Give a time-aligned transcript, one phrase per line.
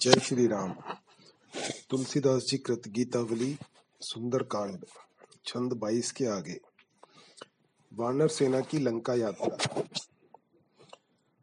[0.00, 0.74] जय श्री राम
[1.90, 3.56] तुलसीदास जी कृत गीतावली
[4.00, 4.84] सुंदर कांड
[5.46, 6.60] छंद बाईस के आगे।
[7.94, 9.82] वानर सेना की लंका यात्रा।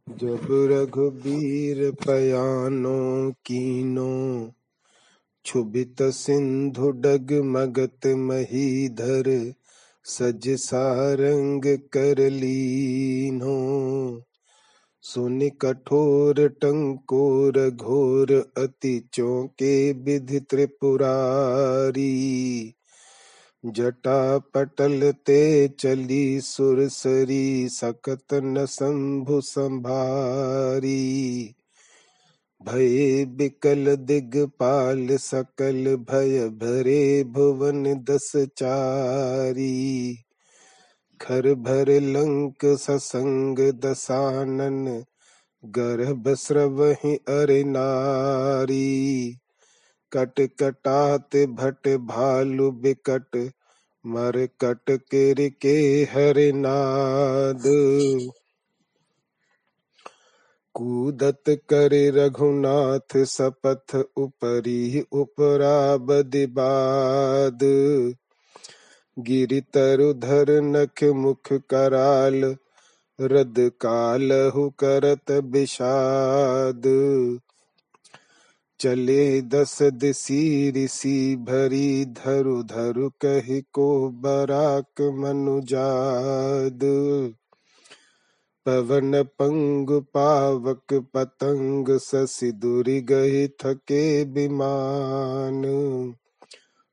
[0.10, 4.52] जब रघुबीर पयानो कीनो,
[5.43, 9.53] क्षुभित सिंधु डग मगत महीधर,
[10.03, 13.55] सज सारंग कर लीनो।
[15.05, 22.73] सुनि कठोर टंकोर घोर अति चौके विधि त्रिपुरारी।
[23.65, 31.55] जटा पटल ते चली सुरसरी सकत न शंभु संभारी।
[32.63, 40.25] भय बिकल दिगपाल सकल भय भरे भुवन दस चारी।
[41.22, 45.03] खर भर लंक ससंग दसानन,
[45.66, 49.38] गर्भ स्रवहि अरे नारी।
[50.11, 53.52] कट कटात भट भालु बिकट,
[54.05, 57.63] मर कट किर के हर नाद।
[60.73, 67.59] कूदत करे रघुनाथ सपथ उपरी उपरा बदिबाद
[69.17, 70.13] गिरि तरु
[70.61, 72.55] नख मुख कराल,
[73.21, 76.83] रद कालहु करत विषाद
[78.80, 86.80] चले दस दिसी ऋषि भरी धरु धरु कही को बराक मनुजाद
[88.66, 95.63] पवन पंग पावक पतंग ससी दुरी गही थके विमान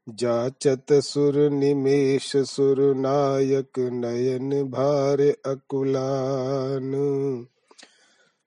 [0.09, 6.93] जाचत सुर निमेष सुर नायक नयन भार अकुलान।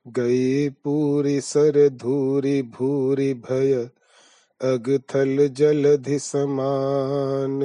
[0.07, 3.89] गई पूरी सर धूरी भूरी भय,
[4.61, 7.59] अगथल जलधि समान।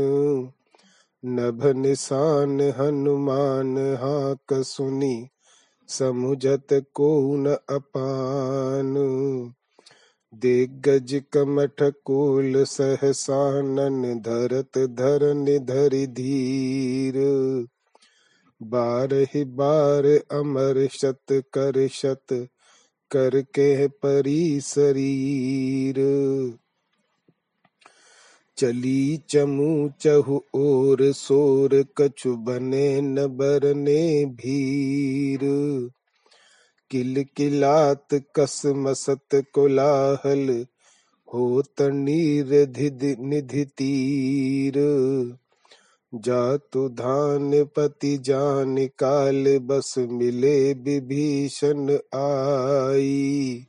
[1.25, 5.29] नभ निशान हनुमान हाक सुनी,
[5.89, 8.95] समुझत को न अपान।
[10.35, 17.15] दिग्गज कमठ कुल सहसानन धरत धरन धरि धीर।
[18.63, 22.49] बार ही बार अमर शत कर शत
[23.11, 25.95] कर के परी शरीर।
[28.57, 35.41] चली चमू चहु और सोर कछु बने न बरने भीर।
[36.91, 40.67] किल किलात कस मसत कोलाहल
[41.35, 44.73] होत निधि तीर।
[46.15, 53.67] जातु धान पति जान काल, बस मिले विभीषण आई।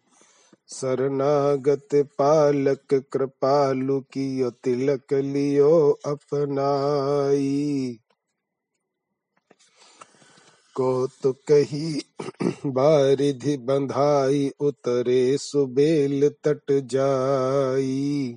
[0.70, 7.98] शरणागत पालक कृपालु की तिलक लियो अपनाई।
[10.80, 12.02] कही
[12.66, 18.36] बारिधि बंधाई, उतरे सुबेल तट जाई।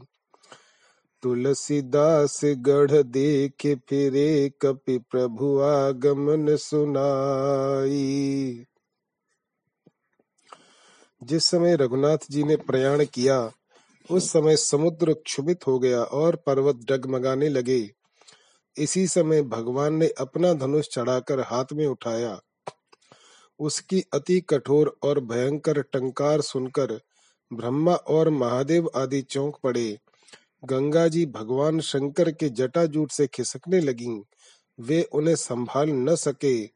[1.23, 8.65] तुलसीदास गढ़ देख फिरे, कपि प्रभु आगमन सुनाई।
[11.25, 13.53] जिस समय रघुनाथ जी ने प्रयाण किया,
[14.11, 17.91] उस समय समुद्र क्षुभित हो गया और पर्वत डगमगाने लगे।
[18.79, 22.41] इसी समय भगवान ने अपना धनुष चढ़ाकर हाथ में उठाया।
[23.61, 27.01] उसकी अति कठोर और भयंकर टंकार सुनकर
[27.53, 29.99] ब्रह्मा और महादेव आदि चौंक पड़े।
[30.65, 34.23] गंगा जी भगवान शंकर के जटाजूट से खिसकने लगी।
[34.81, 36.71] वे उन्हें संभाल न सके।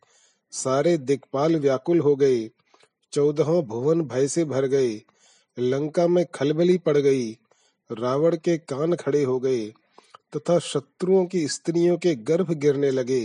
[0.53, 2.51] सारे दिक्पाल व्याकुल हो गए।
[3.13, 5.03] चौदहों भुवन भय से भर गए।
[5.59, 7.33] लंका में खलबली पड़ गई।
[7.93, 9.73] रावण के कान खड़े हो गए।
[10.37, 13.21] तथा शत्रुओं की स्त्रियों के गर्भ गिरने लगे।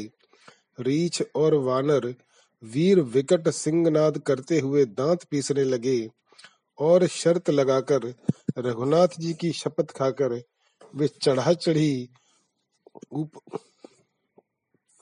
[0.80, 2.14] रीछ और वानर
[2.64, 6.10] वीर विकट सिंहनाद करते हुए दांत पीसने लगे
[6.80, 8.14] और शर्त लगाकर
[8.58, 10.42] रघुनाथ जी की शपथ खाकर
[10.96, 12.10] वे चढ़ा चढ़ी
[13.12, 13.32] ऊप,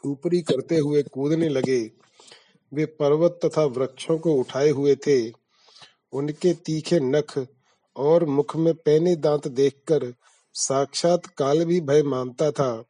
[0.04, 1.92] ऊपरी करते हुए कूदने लगे।
[2.72, 5.32] वे पर्वत तथा वृक्षों को उठाए हुए थे।
[6.14, 7.48] उनके तीखे नख
[7.96, 10.14] और मुख में पैने दांत देखकर
[10.56, 12.84] साक्षात काल भी भय मानता था।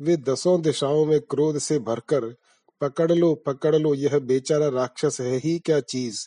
[0.00, 2.34] वे दसों दिशाओं में क्रोध से भरकर,
[2.80, 6.26] पकड़ लो पकड़ लो, यह बेचारा राक्षस है ही क्या चीज़?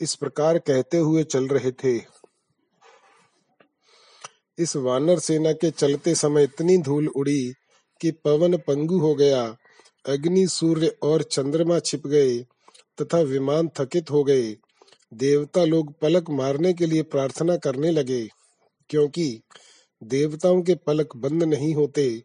[0.00, 1.96] इस प्रकार कहते हुए चल रहे थे।
[4.58, 7.52] इस वानर सेना के चलते समय इतनी धूल उड़ी
[8.00, 9.44] कि पवन पंगु हो गया,
[10.04, 12.38] अग्नि, सूर्य और चंद्रमा छिप गए
[12.98, 14.56] तथा विमान थकित हो गए।
[15.12, 18.26] देवता लोग पलक मारने के लिए प्रार्थना करने लगे,
[18.90, 19.40] क्योंकि
[20.08, 22.22] देवताओं के पलक बंद नहीं होते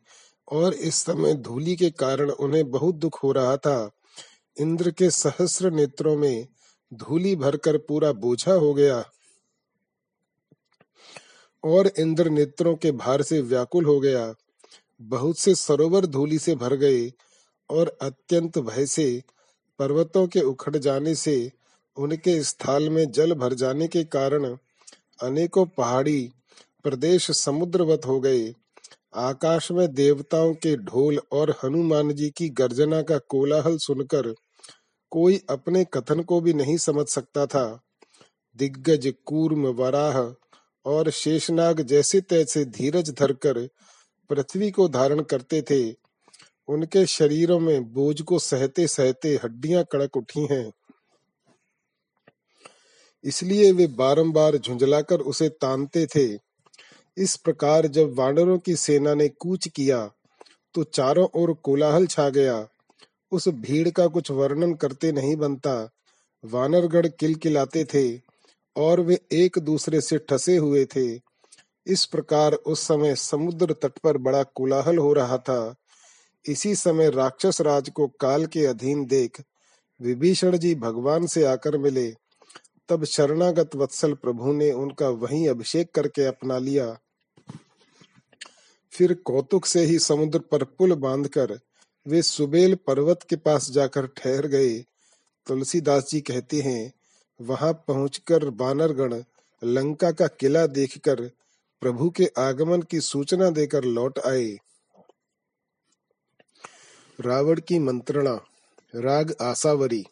[0.48, 3.92] और इस समय धूली के कारण उन्हें बहुत दुख हो रहा था।
[4.58, 6.48] इंद्र के सहस्र नेत्रों में
[6.92, 9.04] धूली भरकर पूरा बोझा हो गया
[11.64, 14.34] और इंद्र नेत्रों के भार से व्याकुल हो गया।
[15.02, 17.12] बहुत से सरोवर धूली से भर गए
[17.70, 19.24] और अत्यंत भय से
[19.80, 21.52] पर्वतों के उखड़ जाने से
[21.98, 24.46] उनके स्थल में जल भर जाने के कारण
[25.24, 26.32] अनेकों पहाड़ी
[26.84, 28.54] प्रदेश समुद्रवत हो गए।
[29.16, 34.36] आकाश में देवताओं के ढोल और हनुमान जी की गर्जना का कोलाहल सुनकर
[35.12, 37.82] कोई अपने कथन को भी नहीं समझ सकता था।
[38.58, 40.22] दिग्गज कूर्म वराह
[40.86, 43.68] और शेषनाग जैसे तैसे धीरज धरकर
[44.30, 45.96] पृथ्वी को धारण करते थे।
[46.68, 50.72] उनके शरीरों में बोझ को सहते सहते हड्डियाँ कड़क उठी हैं।
[53.24, 56.49] इसलिए वे बारंबार झुंझलाकर उसे तानते थे।
[57.20, 60.12] इस प्रकार जब वानरों की सेना ने कूच किया
[60.76, 62.68] तो चारों ओर कोलाहल छा गया।
[63.32, 65.74] उस भीड़ का कुछ वर्णन करते नहीं बनता।
[66.44, 68.22] वानरगढ़ किलकिलाते थे
[68.76, 71.06] और वे एक दूसरे से ठसे हुए थे।
[71.88, 75.76] इस प्रकार उस समय समुद्र तट पर बड़ा कोलाहल हो रहा था।
[76.46, 79.42] इसी समय राक्षस राज को काल के अधीन देख
[80.00, 82.10] विभीषण जी भगवान से आकर मिले।
[82.90, 86.98] तब शरणागत वत्सल प्रभु ने उनका वहीं अभिषेक करके अपना लिया।
[88.92, 91.60] फिर कौतुक से ही समुद्र पर पुल बांधकर
[92.08, 94.78] वे सुबेल पर्वत के पास जाकर ठहर गए।
[95.48, 96.94] तुलसीदास जी कहते हैं,
[97.42, 99.24] वहाँ पहुंचकर बानरगण
[99.64, 101.22] लंका का किला देखकर
[101.82, 104.58] प्रभु के आगमन की सूचना देकर लौट आए।
[107.20, 108.34] रावण की मंत्रणा,
[108.96, 110.06] राग आसावरी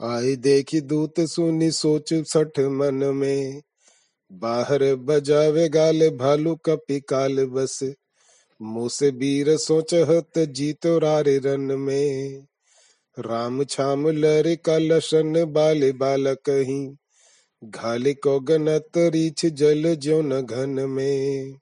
[0.00, 3.62] आए देखी दूत सुनी सोच सठ मन में
[4.30, 7.78] बाहर बजावे गाल भालू कपि काल बस।
[8.60, 12.46] मुसे बीर सोच हत जीतो रारे रन में।
[13.16, 16.96] राम छाम लरे कलशन बाले बाल कहीं
[17.64, 21.52] घाले को गनत रीछ जल जो न घन में।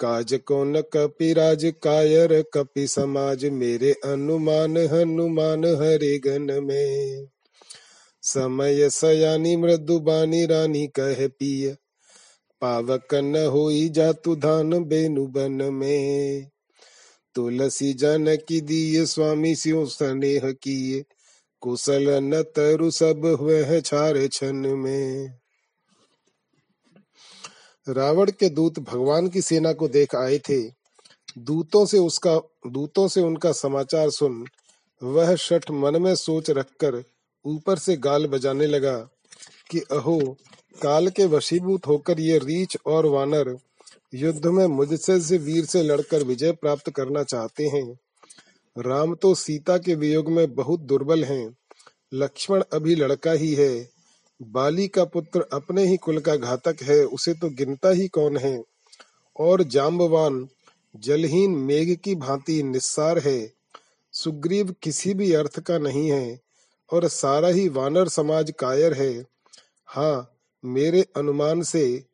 [0.00, 7.26] काज को न कपि राज कायर कपि समाज। मेरे अनुमान हनुमान हरे गन में।
[8.26, 11.76] समय सयानी मृदुबानी रानी कह पिय।
[12.60, 16.50] पावक न होई जातु धान बेनु बन में।
[17.34, 21.04] तुलसी जन की दिए स्वामी स्यो स्नेह किए
[21.60, 25.38] कुशल न तरु सब हुए छारे छन में।
[27.88, 30.62] रावण के दूत भगवान की सेना को देख आए थे।
[31.38, 32.36] दूतों से उसका,
[32.66, 34.46] दूतों से उनका समाचार सुन
[35.02, 37.04] वह शठ मन में सोच रखकर
[37.46, 38.98] ऊपर से गाल बजाने लगा
[39.70, 40.36] कि, अहो,
[40.82, 43.58] काल के वशीभूत होकर ये रीछ और वानर
[44.14, 47.98] युद्ध में मुझसे से वीर से लड़कर विजय प्राप्त करना चाहते हैं।
[48.78, 51.56] राम तो सीता के वियोग में बहुत दुर्बल हैं।
[52.14, 53.88] लक्ष्मण अभी लड़का ही है।
[54.42, 58.64] बाली का पुत्र अपने ही कुल का घातक है, उसे तो गिनता ही कौन है?
[59.40, 60.48] और जाम्बवान
[60.96, 63.52] जलहीन मेघ की भांति निस्सार है।
[64.12, 66.45] सुग्रीव किसी भी अर्थ का नहीं है।
[66.90, 69.12] और सारा ही वानर समाज कायर है।
[69.88, 70.32] हाँ
[70.64, 72.04] मेरे अनुमान से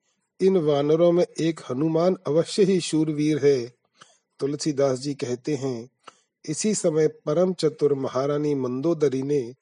[0.40, 3.72] इन वानरों में एक हनुमान अवश्य ही शूरवीर है।
[4.40, 5.88] तुलसीदास जी कहते हैं,
[6.44, 9.54] इसी समय परम चतुर महारानी मंदोदरी ने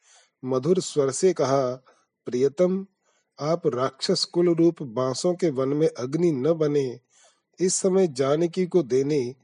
[0.42, 1.72] मधुर स्वर से कहा,
[2.26, 2.86] प्रियतम,
[3.38, 7.00] आप राक्षस कुल रूप बांसों के वन में अग्नि न बने,
[7.60, 9.34] इस समय जानकी को देने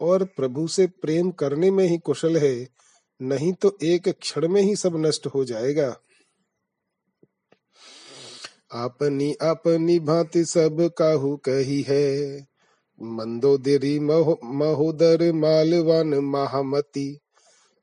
[0.00, 2.68] और प्रभु से प्रेम करने में ही कुशल है।
[3.22, 5.96] नहीं तो एक क्षण में ही सब नष्ट हो जाएगा।
[8.72, 12.46] अपनी अपनी भांति सब काहू कही है।
[13.02, 17.20] मंदोदरी महो, महोदर मालवान महामती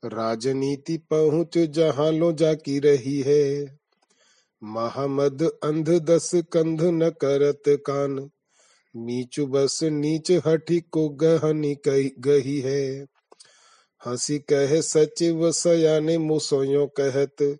[0.04, 3.78] राजनीति पहुँच जहाँ लो जाकी रही है।
[4.62, 8.30] महामद अंध दस कंध न करत कान
[8.96, 11.76] नीचु बस नीच हठी को गहनी
[12.18, 13.13] गही है।
[14.06, 17.58] हँसी कह, सचिव सयाने मुसोयो कहत,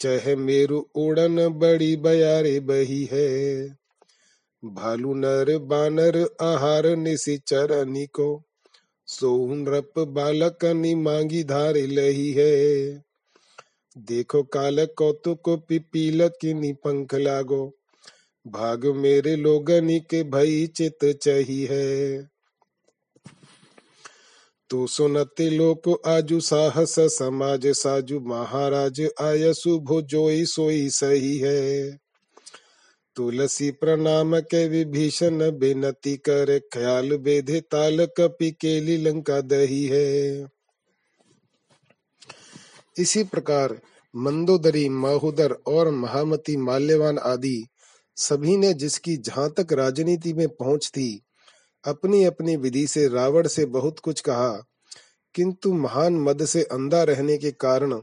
[0.00, 3.68] चह मेरु उड़न बड़ी बयारे बही है।
[4.64, 8.42] भालू नर बानर आहार निशि चरनी को
[9.06, 12.88] सोहन रप बालकनी मांगी धारे लही है।
[13.98, 17.72] देखो काल कौतुक पिपील किनी पंख लागो,
[18.46, 22.18] भाग मेरे लोगनी के भई चित चही है।
[24.70, 31.98] तो सुनते लोक आजु साहस, समाज साजु महाराज आयसु भुजोई सोई सही है।
[33.16, 40.46] तुलसी प्रणाम के विभीषण बेनती कर ख्याल बेधे ताल कपि केली लंका दही है।
[42.98, 43.80] इसी प्रकार
[44.16, 47.66] मंदोदरी, माहुदर और महामती माल्यवान आदि
[48.16, 51.22] सभी ने जिसकी जहाँ तक राजनीति में पहुँच थी
[51.84, 54.50] अपनी अपनी विधि से रावण से बहुत कुछ कहा,
[55.34, 58.00] किंतु महान मद से अंधा रहने के कारण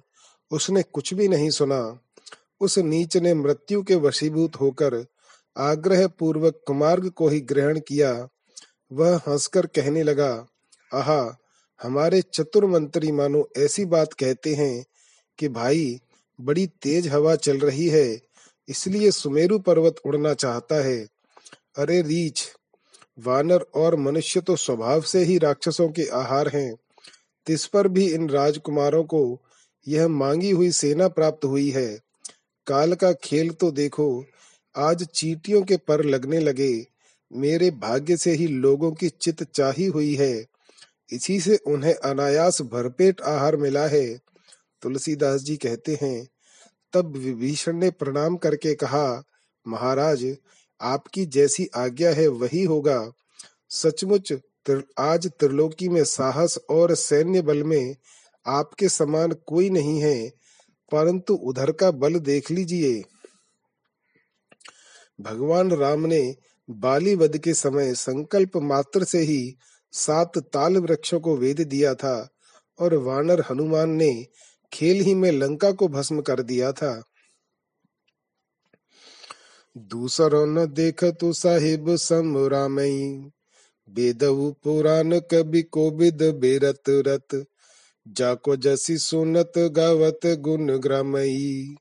[0.51, 2.00] उसने कुछ भी नहीं सुना।
[2.62, 5.05] उस नीच ने मृत्यु के वशीभूत होकर
[5.55, 8.12] आग्रह पूर्वक कुमार्ग को ही ग्रहण किया।
[8.91, 10.46] वह हंसकर कहने लगा,
[10.91, 11.38] आहा,
[11.82, 14.86] हमारे चतुर मंत्री मानो ऐसी बात कहते हैं
[15.39, 16.00] कि भाई,
[16.39, 18.22] बड़ी तेज हवा चल रही है,
[18.70, 20.98] इसलिए सुमेरु पर्वत उड़ना चाहता है।
[21.77, 22.46] अरे रीछ
[23.19, 26.75] वानर और मनुष्य तो स्वभाव से ही राक्षसों के आहार हैं।
[27.45, 29.41] तिस पर भी इन राजकुमारों को
[29.88, 32.00] यह मांगी हुई सेना प्राप्त हुई है।
[32.67, 34.25] काल का खेल तो देखो,
[34.75, 36.88] आज चीटियों के पर लगने लगे।
[37.34, 40.45] मेरे भाग्य से ही लोगों की चित चाही हुई है।
[41.12, 44.19] इसी से उन्हें अनायास भरपेट आहार मिला है।
[44.81, 46.27] तुलसीदास जी कहते हैं,
[46.93, 49.24] तब विभीषण ने प्रणाम करके कहा,
[49.67, 50.38] महाराज
[50.82, 53.12] आपकी जैसी आज्ञा है, वही होगा।
[53.70, 54.34] सचमुच
[55.00, 57.96] आज त्रिलोकी में साहस और सैन्य बल में
[58.46, 60.29] आपके समान कोई नहीं है,
[60.91, 63.01] परंतु उधर का बल देख लीजिए।
[65.22, 66.36] भगवान राम ने
[66.70, 69.55] बाली वध के समय संकल्प मात्र से ही
[69.94, 72.29] सात ताल वृक्षों को वेद दिया था
[72.79, 74.12] और वानर हनुमान ने
[74.72, 77.01] खेल ही में लंका को भस्म कर दिया था।
[79.77, 83.32] दूसरो न देख तु साहिब समरामई
[83.89, 87.46] बेदऊ पुराण कवि कोबिद बेरत रत।
[88.08, 91.75] जाको जसी सुनत गावत गुण ग्रामई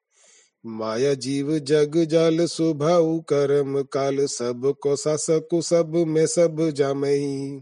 [0.67, 7.61] माया जीव जग जाल सुभाऊ करम काल। सबको सासकु सब में सब जामई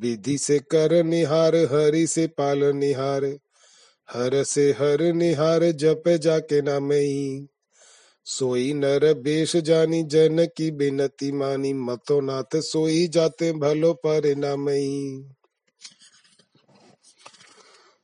[0.00, 3.24] विधि से कर निहार, हरि से पाल निहार।
[4.08, 7.48] हर से हर निहार, जप जाके नामई
[8.24, 14.34] सोई नर बेश जानी जन की बिनती मानी मतो नाथ सोई जाते भलो पर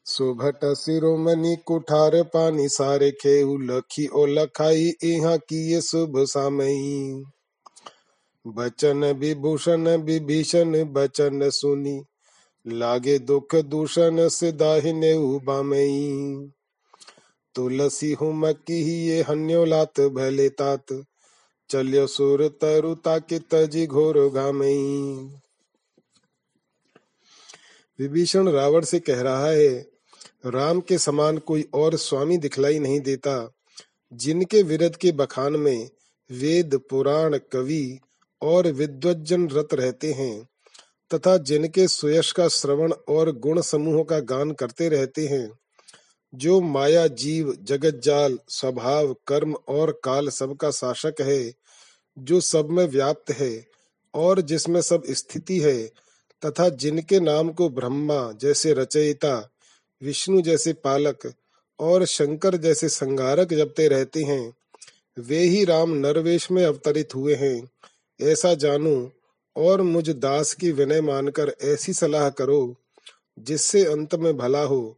[0.06, 7.22] सुभट सिरोमणि कुठार पानी, सारे खेहू लखी ओ लखाई, इहा की ये शुभ सामई।
[8.46, 12.02] बचन विभूषण विभीषण, बचन सुनी,
[12.66, 16.50] लागे दुख दूषण से दाहिने उबामई
[17.56, 21.04] तुलसी हुम की ये हन्यो लात भले तात।
[21.70, 24.76] चल्यो सुर तरु ताकि तजी घोर गामई
[27.98, 29.86] विभीषण रावण से कह रहा है,
[30.46, 33.52] राम के समान कोई और स्वामी दिखलाई नहीं देता।
[34.12, 35.88] जिनके विरद के बखान में
[36.30, 37.98] वेद, पुराण, कवि
[38.42, 40.48] और विद्वजन रत रहते हैं,
[41.10, 45.48] तथा जिनके सुयश का श्रवण और गुण समूह का गान करते रहते हैं
[46.36, 51.54] जो माया, जीव, जगत, जाल, स्वभाव, कर्म और काल सबका शासक है,
[52.18, 53.66] जो सब में व्याप्त है
[54.14, 55.82] और जिसमें सब स्थिति है,
[56.44, 59.50] तथा जिनके नाम को ब्रह्मा जैसे रचयिता,
[60.02, 61.32] विष्णु जैसे पालक
[61.80, 64.52] और शंकर जैसे संगारक जपते रहते हैं,
[65.18, 67.70] वे ही राम नरवेश में अवतरित हुए हैं।
[68.20, 69.10] ऐसा जानू
[69.56, 72.76] और मुझ दास की विनय मानकर ऐसी सलाह करो,
[73.38, 74.96] जिससे अंत में भला हो।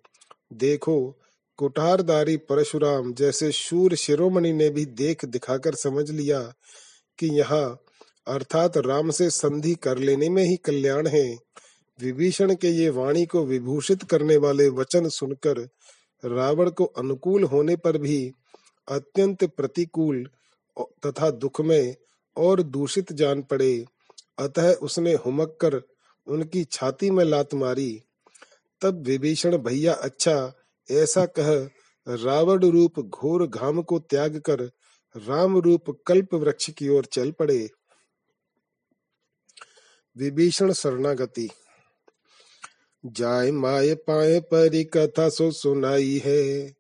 [0.53, 1.15] देखो
[1.59, 6.41] कुठारदारी परशुराम जैसे शूर शिरोमणि ने भी देख दिखाकर समझ लिया
[7.19, 7.79] कि यहाँ,
[8.27, 11.37] अर्थात राम से संधि कर लेने में ही कल्याण है।
[11.99, 15.59] विभीषण के ये वाणी को विभूषित करने वाले वचन सुनकर
[16.25, 18.31] रावण को अनुकूल होने पर भी
[18.89, 20.25] अत्यंत प्रतिकूल
[21.07, 21.95] तथा दुख में
[22.37, 23.85] और दूषित जान पड़े।
[24.39, 25.81] अतः उसने हुमक कर
[26.27, 28.03] उनकी छाती में लात मारी।
[28.83, 30.55] तब विभीषण, भैया अच्छा
[30.91, 31.69] ऐसा कह,
[32.09, 34.61] रावण रूप घोर घाम को त्याग कर,
[35.17, 37.71] राम रूप कल्प वृक्ष की ओर चल पड़े।
[40.17, 41.51] विभीषण शरणागति।
[43.07, 46.75] जाय माए पाए परी कथा सो सुनाई है।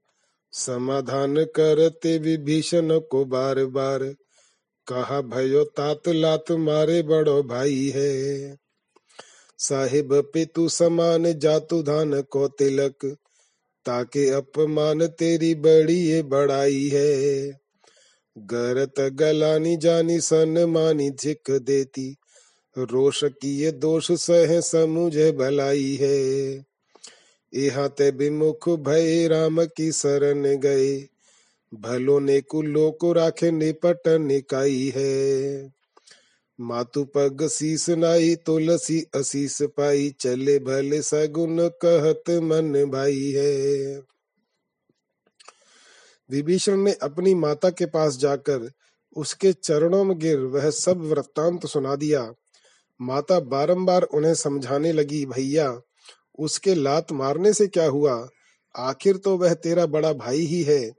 [0.52, 4.04] समाधान करते विभीषण को बार बार
[4.88, 8.56] कहा, भयो तात लात मारे बड़ो भाई है।
[9.58, 13.16] साहिब पितु समान जातु धान को तिलक।
[13.86, 17.48] ताके अपमान तेरी बड़ी ये बड़ाई है।
[18.36, 22.16] गरत गलानी जानी सन मानी झिक देती,
[22.76, 26.64] रोष की ये दोष सह समुझे भलाई है।
[27.52, 30.96] यहाँ ते विमुख भय राम की शरण गए,
[31.72, 35.77] भलो ने कुलो को राखे निपट निकाई है।
[36.60, 44.00] मातु पग शीस नाई, तुलसी असीस पाई, चले भले सगुन कहत मन भाई है।
[46.30, 48.70] विभीषण ने अपनी माता के पास जाकर
[49.16, 52.32] उसके चरणों में गिर, वह सब वृत्तांत सुना दिया।
[53.00, 55.80] माता बारंबार उन्हें समझाने लगी, भैया,
[56.38, 58.28] उसके लात मारने से क्या हुआ?
[58.76, 60.92] आखिर तो वह तेरा बड़ा भाई ही है।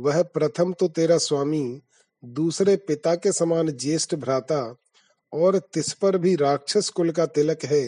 [0.00, 1.80] वह प्रथम तो तेरा स्वामी,
[2.24, 4.76] दूसरे पिता के समान ज्येष्ठ भ्राता
[5.34, 7.84] और तिस पर भी राक्षस कुल का तिलक है।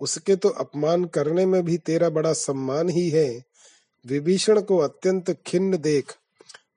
[0.00, 3.42] उसके तो अपमान करने में भी तेरा बड़ा सम्मान ही है।
[4.04, 6.12] विभीषण को अत्यंत खिन्न देख,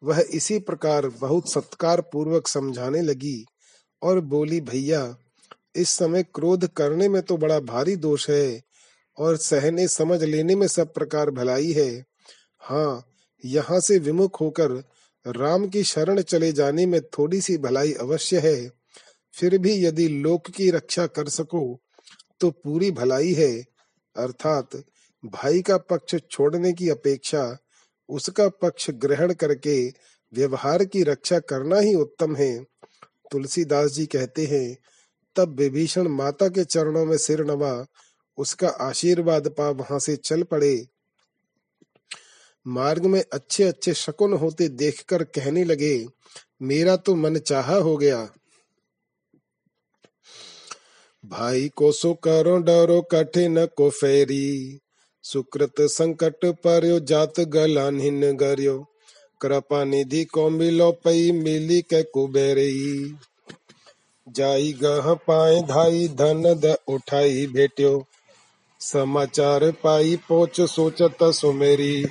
[0.04, 3.44] वह इसी प्रकार बहुत सत्कार पूर्वक समझाने लगी
[4.02, 5.16] और बोली, भैया,
[5.76, 8.62] इस समय क्रोध करने में तो बड़ा भारी दोष है
[9.18, 11.92] और सहने समझ लेने में सब प्रकार भलाई है।
[12.62, 13.04] हाँ
[13.44, 14.72] यहाँ से विमुख होकर
[15.26, 18.77] राम की शरण चले जाने में थोड़ी सी भलाई अवश्य है।
[19.38, 21.80] फिर भी यदि लोक की रक्षा कर सको
[22.40, 23.66] तो पूरी भलाई है।
[24.16, 24.70] अर्थात,
[25.26, 27.58] भाई का पक्ष छोड़ने की अपेक्षा,
[28.10, 29.90] उसका पक्ष ग्रहण करके
[30.34, 32.64] व्यवहार की रक्षा करना ही उत्तम है।
[33.32, 34.78] तुलसीदास जी कहते हैं,
[35.36, 37.86] तब विभीषण माता के चरणों में सिर नवा,
[38.38, 40.88] उसका आशीर्वाद पा वहाँ से चल पड़े।
[42.68, 46.08] मार्ग में अच्छे अच्छे शकुन होते देखकर कहने लगे,
[46.62, 48.34] मेरा तो मन चाहा हो गया।
[51.26, 54.80] भाई को सो करो डरो कठिन को फेरी।
[55.24, 58.86] सुकृत संकट पर्यो, जात गलानिन गर्यो।
[59.42, 63.16] कृपा निधि को मिलो पई, मिली के कुबेरी
[64.30, 68.06] जाई गह पाए धाई, धन द उठाई भेट्यो।
[68.80, 72.06] समाचार पाई, पोच सोचत सुमेरी।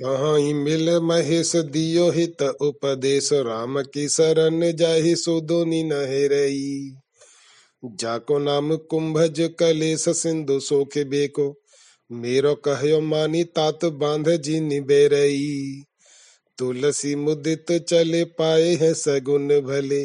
[0.00, 6.90] कहाँ मिल महेश दियो हित उपदेश, राम की शरण जाहि सुदोनी नहे रही।
[7.82, 11.46] जाको नाम कुंभज कलेश सिंधु सोखे बेको,
[12.10, 15.82] मेरो कहयो मानी तात बाँध जी निबे रही
[16.58, 20.04] तुलसी मुदित चले पाए हैं सगुन भले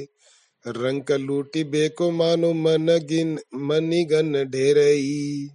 [0.65, 5.47] रंग लूटी बेको मानो मन गिन मनी गन ढेरई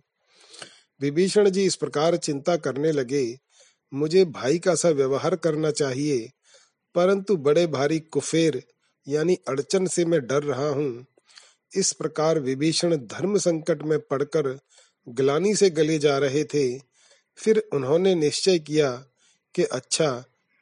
[1.01, 3.46] विभीषण जी इस प्रकार चिंता करने लगे
[3.93, 6.29] मुझे भाई का सा व्यवहार करना चाहिए,
[6.95, 8.63] परंतु बड़े भारी कुफेर,
[9.07, 11.07] यानी अड़चन से मैं डर रहा हूँ।
[11.73, 14.59] इस प्रकार विभीषण धर्म संकट में पड़कर
[15.07, 16.79] ग्लानी से गले जा रहे थे।
[17.39, 18.91] फिर उन्होंने निश्चय किया
[19.55, 20.11] कि अच्छा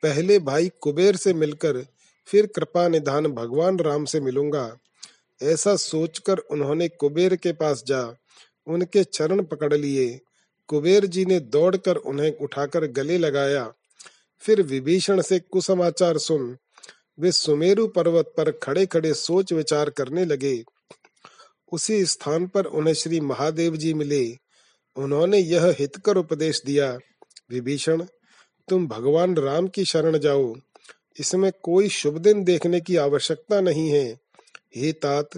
[0.02, 1.84] पहले भाई कुबेर से मिलकर
[2.28, 4.76] फिर कृपा निधान भगवान राम से मिलूँगा।
[5.40, 8.02] ऐसा सोचकर उन्होंने कुबेर के पास जा,
[8.66, 10.20] उनके चरण पकड़ लिए।
[10.68, 13.72] कुबेर जी ने दौड़कर उन्हें उठाकर गले लगाया।
[14.38, 16.56] फिर विभीषण से, कुसमाचार सुन।
[17.20, 20.64] वे सुमेरु पर्वत पर खड़े खड़े सोच विचार करने लगे।
[21.72, 24.36] उसी स्थान पर उन्हें श्री महादेव जी मिले।
[24.96, 26.98] उन्होंने यह हितकर उपदेश दिया,
[27.50, 28.04] विभीषण,
[28.68, 30.54] तुम भगवान राम की शरण जाओ।
[31.20, 34.18] इसमें कोई शुभ दिन देखने की आवश्यकता नहीं है।
[34.76, 35.30] हे तात,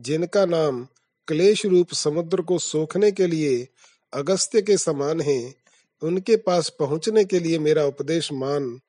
[0.00, 0.86] जिनका नाम
[1.28, 3.68] क्लेश रूप समुद्र को सोखने के लिए
[4.12, 5.54] अगस्त्य के समान है।
[6.02, 8.80] उनके पास पहुँचने के लिए मेरा उपदेश मान।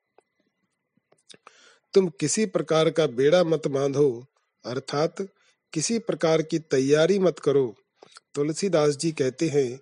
[1.93, 4.25] तुम किसी प्रकार का बेड़ा मत बांधो,
[4.65, 5.15] अर्थात
[5.73, 7.75] किसी प्रकार की तैयारी मत करो।
[8.35, 9.79] तुलसीदास जी कहते हैं,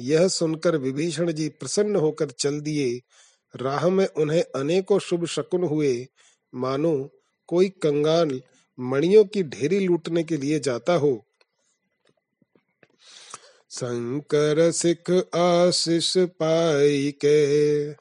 [0.00, 3.00] यह सुनकर विभीषण जी प्रसन्न होकर चल दिए।
[3.56, 6.06] राह में उन्हें अनेकों शुभ शकुन हुए।
[6.54, 7.10] मानो
[7.46, 8.42] कोई कंगाल
[8.80, 11.24] मणियों की ढेरी लूटने के लिए जाता हो।
[13.74, 17.92] शंकर सिख आशीष पाई के।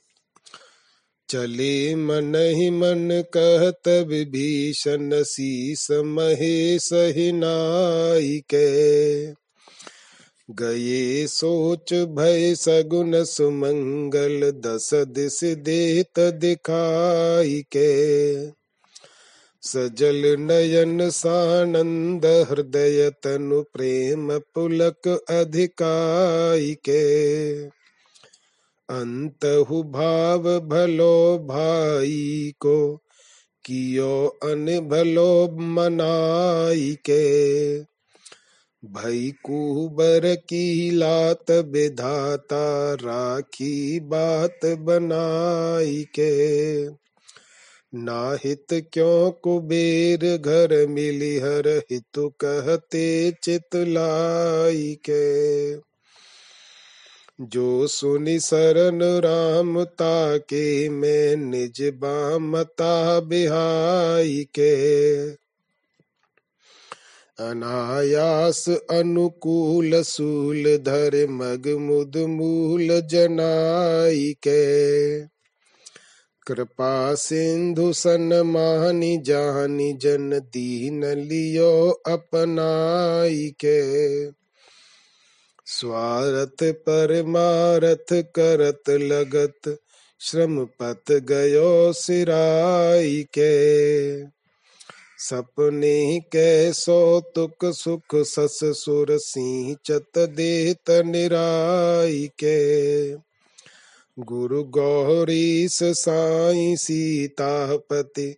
[1.29, 6.89] चले मन ही मन कहत विभीषण शीस महेश
[7.33, 9.27] नाई के।
[10.51, 18.47] गए सोच भय सगुन सुमंगल दस दिस देत दिखाई के।
[19.63, 27.03] सजल नयन सानंद हृदय तनु प्रेम पुलक अधिकाई के।
[28.89, 32.95] अंतहु भाव भलो भाई को
[33.65, 37.79] कियो अन भलो मनाई के।
[38.85, 47.02] भई कुबर की लात विधाता राखी बात बनाई के।
[47.95, 55.75] नाहित क्यों कुबेर घर मिली हर हितु कहते चित लाई के।
[57.41, 65.29] जो सुनि सरन राम ताके में निज बामता बिहाई के।
[67.39, 75.21] अनायास अनुकूल सूल धर मग मुद मूल जनाई के।
[76.47, 84.25] कृपा सिंधु सन मानी जानी जन दीन लियो अपनाई के।
[85.65, 89.77] स्वार्थ परमारथ करत लगत
[90.19, 93.53] श्रम पत गयो सिराई के।
[95.17, 103.13] सपने कैसो तुक सुख सस सुर सिंचत देत निराई के।
[104.19, 108.35] गुरु गौरी साई सीतापति,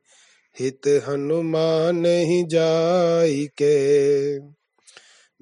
[0.60, 4.40] हित हनुमान ही जाई के।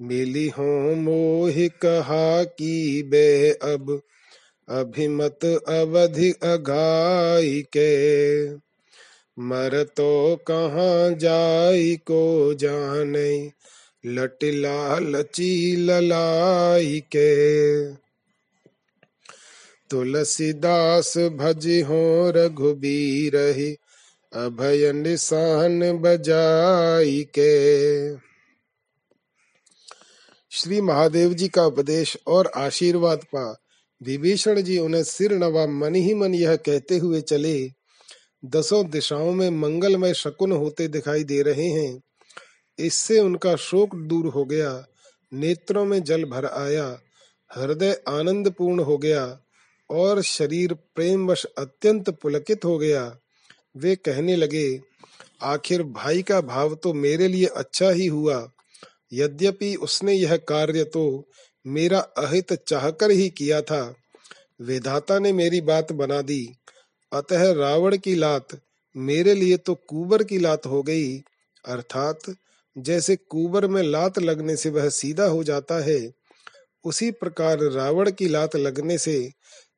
[0.00, 4.00] मिली हो मोहि कहा की बे अब,
[4.68, 8.50] अभिमत अवधि अघाई के।
[9.38, 13.50] मर तो कहाँ जाई को जाने
[14.06, 18.03] लटिला लची ललाई के।
[19.94, 21.16] तुलसीदास
[21.86, 23.76] हो रघुबीर ही
[24.32, 28.16] अभय निशान बजाई के।
[30.50, 33.56] श्री महादेव जी का उपदेश और आशीर्वाद पा।
[34.02, 37.70] विभीषण जी उन्हें सिर नवा मन ही मन यह कहते हुए चले।
[38.44, 42.00] दसों दिशाओं में मंगलमय शकुन होते दिखाई दे रहे हैं।
[42.78, 44.86] इससे उनका शोक दूर हो गया।
[45.32, 47.00] नेत्रों में जल भर आया।
[47.56, 49.40] हृदय आनंद पूर्ण हो गया।
[49.90, 53.18] और शरीर प्रेमवश अत्यंत पुलकित हो गया।
[53.76, 54.80] वे कहने लगे,
[55.42, 58.48] आखिर भाई का भाव तो मेरे लिए अच्छा ही हुआ।
[59.12, 61.28] यद्यपि उसने यह कार्य तो
[61.66, 63.94] मेरा अहित चाहकर ही किया था।
[64.60, 66.46] विधाता ने मेरी बात बना दी।
[67.12, 68.60] अतः रावण की लात
[68.96, 71.16] मेरे लिए तो कुबर की लात हो गई।
[71.64, 72.34] अर्थात
[72.76, 76.12] जैसे कुबर में लात लगने से वह सीधा हो जाता है,
[76.84, 79.30] उसी प्रकार रावण की लात लगने से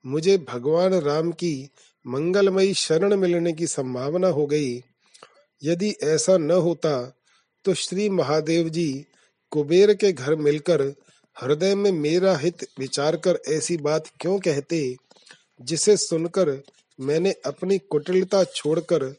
[0.06, 1.70] मुझे भगवान राम की
[2.06, 4.82] मंगलमयी शरण मिलने की संभावना हो गई।
[5.62, 7.14] यदि ऐसा न होता
[7.64, 9.06] तो श्री महादेव जी
[9.50, 10.82] कुबेर के घर मिलकर
[11.42, 14.96] हृदय में मेरा हित विचार कर ऐसी बात क्यों कहते,
[15.60, 16.62] जिसे सुनकर
[17.00, 19.14] मैंने अपनी कुटिलता छोड़कर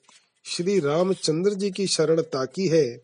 [0.45, 3.01] श्री रामचंद्र जी की शरण ताकी है।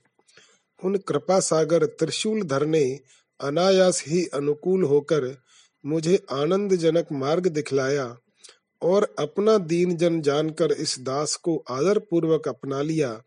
[0.83, 2.99] उन कृपा सागर त्रिशूल धरने
[3.39, 5.42] अनायास ही अनुकूल होकर
[5.85, 8.17] मुझे आनंद जनक मार्ग दिखलाया
[8.81, 13.21] और अपना दीन जन जानकर इस दास को आदर पूर्वक अपना लिया।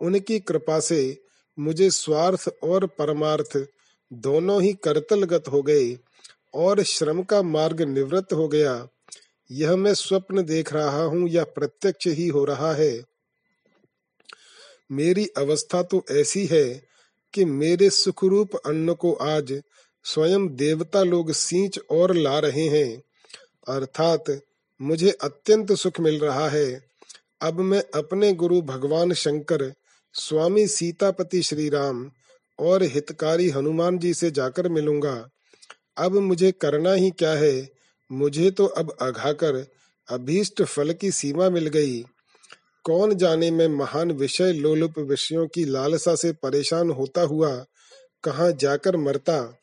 [0.00, 1.18] उनकी कृपा से
[1.58, 3.66] मुझे स्वार्थ और परमार्थ
[4.12, 5.98] दोनों ही करतलगत हो गए
[6.54, 8.88] और श्रम का मार्ग निवृत्त हो गया।
[9.50, 13.04] यह मैं स्वप्न देख रहा हूँ या प्रत्यक्ष ही हो रहा है।
[14.92, 16.82] मेरी अवस्था तो ऐसी है
[17.34, 19.62] कि मेरे सुखरूप अन्न को आज
[20.14, 23.02] स्वयं देवता लोग सींच और ला रहे हैं।
[23.68, 24.24] अर्थात,
[24.82, 26.84] मुझे अत्यंत सुख मिल रहा है।
[27.40, 29.74] अब मैं अपने गुरु भगवान शंकर,
[30.12, 32.10] स्वामी सीतापति श्री राम
[32.58, 35.28] और हितकारी हनुमान जी से जाकर मिलूँगा।
[35.96, 37.68] अब मुझे करना ही क्या है?
[38.12, 39.66] मुझे तो अब अघाकर
[40.10, 42.04] अभीष्ट फल की सीमा मिल गई।
[42.84, 47.64] कौन जाने मैं महान विषय लोलुप विषयों की लालसा से परेशान होता हुआ
[48.24, 49.58] कहाँ जाकर मरता?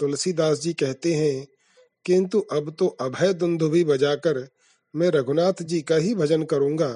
[0.00, 1.46] तुलसीदास जी कहते हैं,
[2.06, 4.46] किंतु अब तो अभय दुंदुभी बजाकर
[4.94, 6.88] मैं रघुनाथ जी का ही भजन करूँगा।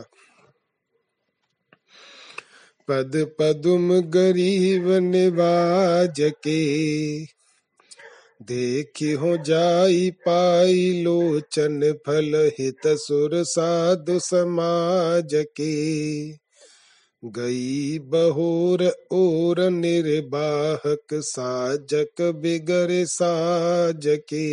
[2.88, 6.58] पद पदुम गरीब निवाज के
[8.44, 15.72] देखी हो जाई पाई लोचन फल हित सुर साधु समाज के।
[17.22, 24.46] गई बहोर ओर निर्बाहक साजक बिगर साज के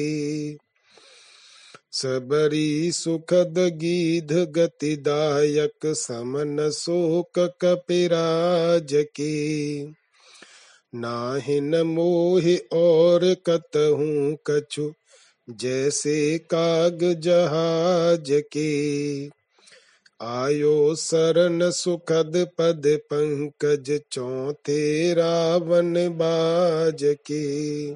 [1.91, 9.35] सबरी सुखद गीध गतिदायक समन शोक कपिराज के
[10.95, 14.91] नाहिन मोह और कतहूँ कछु
[15.49, 18.71] जैसे काग जहाज़ के
[20.21, 27.91] आयो सरन सुखद पद पंकज चौथे रावण बाज के।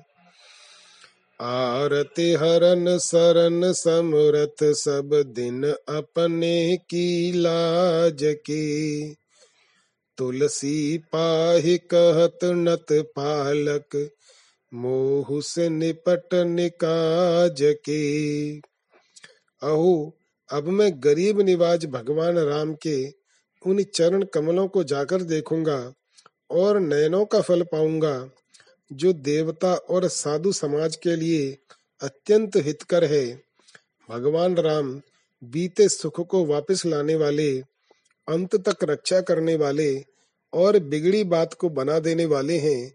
[1.41, 9.15] आरती हरन सरन समरथ सब दिन अपने की लाज की।
[10.17, 14.09] तुलसी पाहि कहत नत पालक,
[14.73, 18.57] मोह से निपट निकाज के।
[19.61, 20.15] अहो
[20.51, 23.13] अब मैं गरीब निवाज भगवान राम के
[23.65, 25.93] उन चरण कमलों को जाकर देखूँगा
[26.51, 28.29] और नयनों का फल पाऊँगा,
[28.91, 31.57] जो देवता और साधु समाज के लिए
[32.01, 33.41] अत्यंत हितकर है।
[34.09, 35.01] भगवान राम,
[35.43, 37.59] बीते सुख को वापस लाने वाले,
[38.27, 40.03] अंत तक रक्षा करने वाले
[40.53, 42.93] और बिगड़ी बात को बना देने वाले हैं।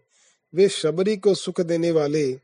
[0.53, 2.39] वे शबरी को सुख देने वाले,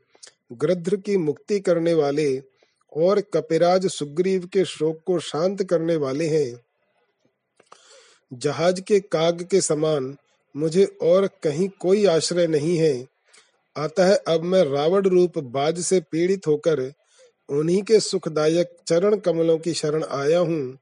[0.52, 2.51] गृध्र की मुक्ति करने वाले
[2.96, 6.60] और कपिराज सुग्रीव के शोक को शांत करने वाले हैं।
[8.32, 10.16] जहाज़ के काग के समान
[10.56, 13.08] मुझे और कहीं कोई आश्रय नहीं है।
[13.76, 16.92] अतः अब मैं रावण रूप बाज से पीड़ित होकर
[17.48, 20.78] उन्हीं के सुखदायक चरण कमलों की शरण आया हूँ।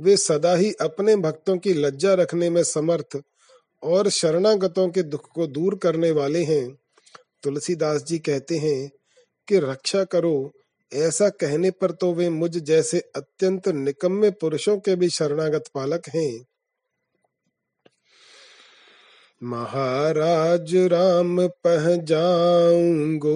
[0.00, 3.20] वे सदा ही अपने भक्तों की लज्जा रखने में समर्थ
[3.82, 6.78] और शरणागतों के दुख को दूर करने वाले हैं।
[7.42, 8.90] तुलसीदास जी कहते हैं
[9.48, 10.52] कि रक्षा करो
[10.92, 16.44] ऐसा कहने पर तो वे मुझ जैसे अत्यंत निकम्मे पुरुषों के भी शरणागत पालक हैं।
[19.42, 23.34] महाराज राम पह जाऊंगो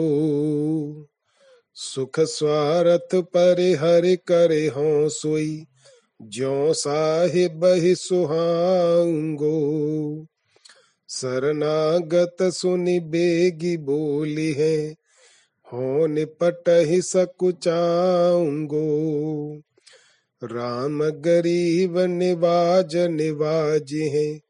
[1.75, 5.65] सुख स्वार्थ परिहर करे हो सोई
[6.21, 9.55] जो साहिब ही सुहाऊंगो।
[11.09, 15.02] शरणागत सुनि बेगी बोली है
[15.73, 18.85] हो निपट ही सकुचाऊंगो।
[20.45, 24.41] राम गरीब निवाज निवाज है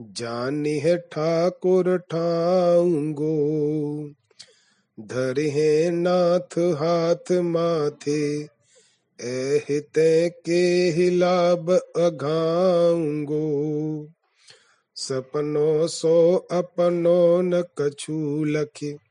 [0.00, 3.34] जानी है ठाकुर ठाऊंगो।
[5.00, 8.40] धर है नाथ हाथ माथे,
[9.20, 13.44] एहिते के हिलाब अघाऊंगो।
[14.96, 19.03] सपनो सो अपनो न कछु लखे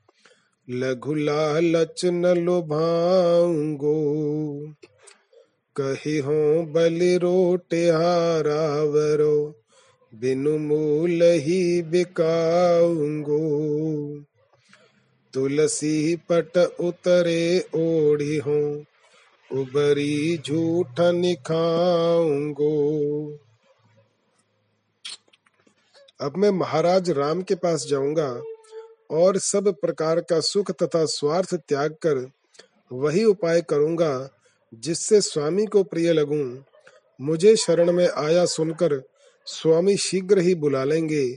[0.70, 3.96] लघु लालच न लुभाऊंगो
[5.76, 9.56] कही हो बलि रोटे हारावरो
[10.14, 13.40] बिनु मूल ही बिकाऊंगो।
[15.34, 18.60] तुलसी पट उतरे ओढ़ी हो
[19.52, 22.74] उबरी झूठ निखाऊंगो।
[26.22, 28.42] अब मैं महाराज राम के पास जाऊँगा।
[29.14, 32.32] और सब प्रकार का सुख तथा स्वार्थ त्याग कर
[32.92, 34.30] वही उपाय करूँगा,
[34.74, 36.58] जिससे स्वामी को प्रिय लगूं।
[37.20, 39.02] मुझे शरण में आया सुनकर
[39.48, 41.28] स्वामी शीघ्र ही बुला लेंगे,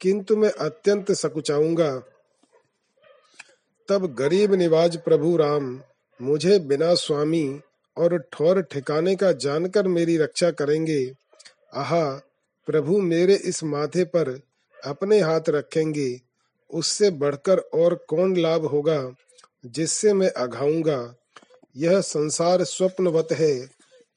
[0.00, 1.90] किंतु मैं अत्यंत सकुचाऊँगा।
[3.88, 5.80] तब गरीब निवाज प्रभु राम,
[6.20, 7.60] मुझे बिना स्वामी
[7.96, 11.04] और ठौर ठिकाने का जानकर मेरी रक्षा करेंगे।
[11.74, 12.04] आहा,
[12.68, 14.40] प्रभु मेरे इस माथे पर
[14.84, 16.20] अपने हाथ रखेंगे।
[16.70, 19.14] उससे बढ़कर और कौन लाभ होगा,
[19.66, 21.14] जिससे मैं अघाऊँगा?
[21.76, 23.68] यह संसार स्वप्नवत है।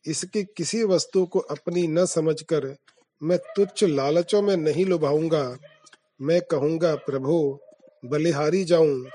[0.06, 2.76] इसकी किसी वस्तु को अपनी न समझकर
[3.22, 5.58] मैं तुच्छ लालचों में नहीं लुभाऊँगा।
[6.22, 7.60] मैं कहूँगा, प्रभु,
[8.06, 9.06] बलिहारी जाऊँ।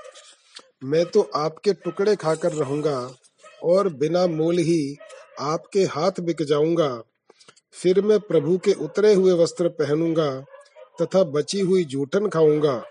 [0.83, 3.15] मैं तो आपके टुकड़े खाकर रहूँगा
[3.63, 4.97] और बिना मोल ही
[5.39, 7.03] आपके हाथ बिक जाऊँगा।
[7.73, 10.29] फिर मैं प्रभु के उतरे हुए वस्त्र पहनूँगा
[11.01, 12.83] तथा बची हुई जूठन खाऊँगा।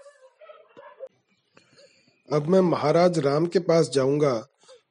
[2.28, 4.46] अब मैं महाराज राम के पास जाऊँगा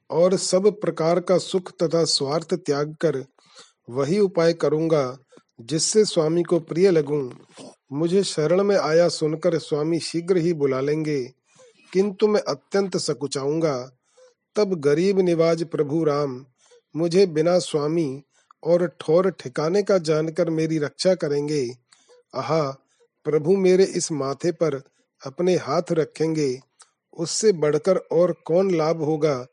[0.09, 3.23] और सब प्रकार का सुख तथा स्वार्थ त्याग कर
[3.89, 5.17] वही उपाय करूँगा
[5.59, 7.29] जिससे स्वामी को प्रिय लगूं।
[7.91, 11.23] मुझे शरण में आया सुनकर स्वामी शीघ्र ही बुला लेंगे,
[11.93, 13.75] किंतु मैं अत्यंत सकुचाऊँगा।
[14.55, 16.45] तब गरीब निवाज प्रभु राम,
[16.95, 18.23] मुझे बिना स्वामी
[18.63, 21.65] और ठोर ठिकाने का जानकर मेरी रक्षा करेंगे।
[22.35, 22.61] आहा,
[23.25, 24.81] प्रभु मेरे इस माथे पर
[25.21, 26.51] अपने हाथ रखेंगे।
[27.17, 29.45] उससे बढ़कर और कौन लाभ होगा,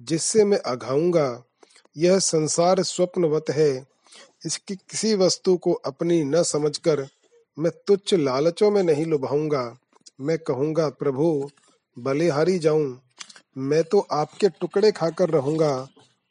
[0.00, 1.44] जिससे मैं अघाऊँगा?
[1.96, 3.86] यह संसार स्वप्नवत है।
[4.46, 7.06] इसकी किसी वस्तु को अपनी न समझकर
[7.58, 9.78] मैं तुच्छ लालचों में नहीं लुभाऊँगा।
[10.20, 11.50] मैं कहूँगा, प्रभु
[11.96, 13.00] बलिहारी जाऊँ,
[13.56, 15.88] मैं तो आपके टुकड़े खाकर रहूँगा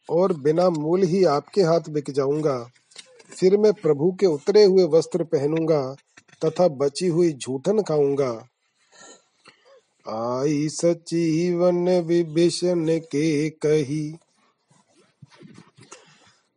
[0.09, 2.57] और बिना मूल ही आपके हाथ बिक जाऊँगा।
[3.31, 5.81] फिर मैं प्रभु के उतरे हुए वस्त्र पहनूँगा
[6.45, 8.31] तथा बची हुई झूठन खाऊँगा।
[10.09, 14.17] आई सचीवन विभीषण के कही।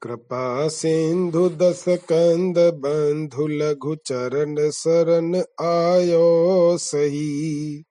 [0.02, 5.34] कृपा सिंधु दस कंद बंधु लघु चरण शरण
[5.66, 7.84] आयो सही।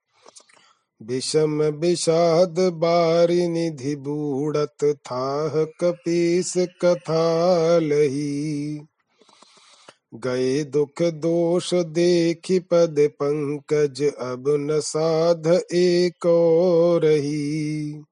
[1.04, 8.82] विषम विषाद बारी निधि बूढ़त था कपीस कथा लही।
[10.16, 16.26] गए दुख दोष देखी पद पंकज, अब न साध एक
[17.04, 18.04] रही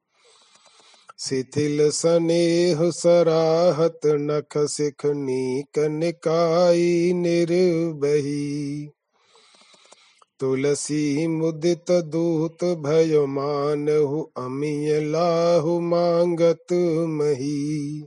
[1.20, 8.90] शिथिल सनेह सराहत, नख सिख नीक निकाई निर्बही।
[10.40, 16.74] तुलसी मुदित दूत, भयो मानहु अमिय लाहु मांगत
[17.10, 18.04] मही।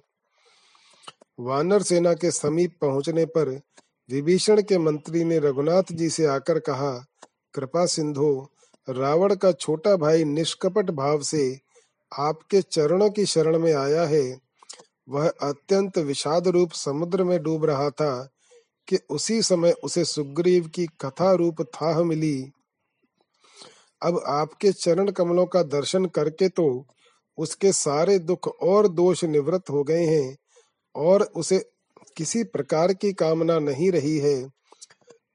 [1.41, 3.61] वानर सेना के समीप पहुँचने पर
[4.11, 7.07] विभीषण के मंत्री ने रघुनाथ जी से आकर कहा,
[7.55, 8.49] कृपा सिंधु,
[8.89, 11.61] रावण का छोटा भाई निष्कपट भाव से
[12.19, 14.39] आपके चरणों की शरण में आया है।
[15.09, 18.31] वह अत्यंत विषाद रूप समुद्र में डूब रहा था
[18.89, 22.51] कि उसी समय उसे सुग्रीव की कथा रूप थाह मिली।
[24.03, 26.87] अब आपके चरण कमलों का दर्शन करके तो
[27.39, 30.37] उसके सारे दुख और दोष निवृत्त हो गए हैं
[30.95, 31.71] और उसे
[32.17, 34.49] किसी प्रकार की कामना नहीं रही है।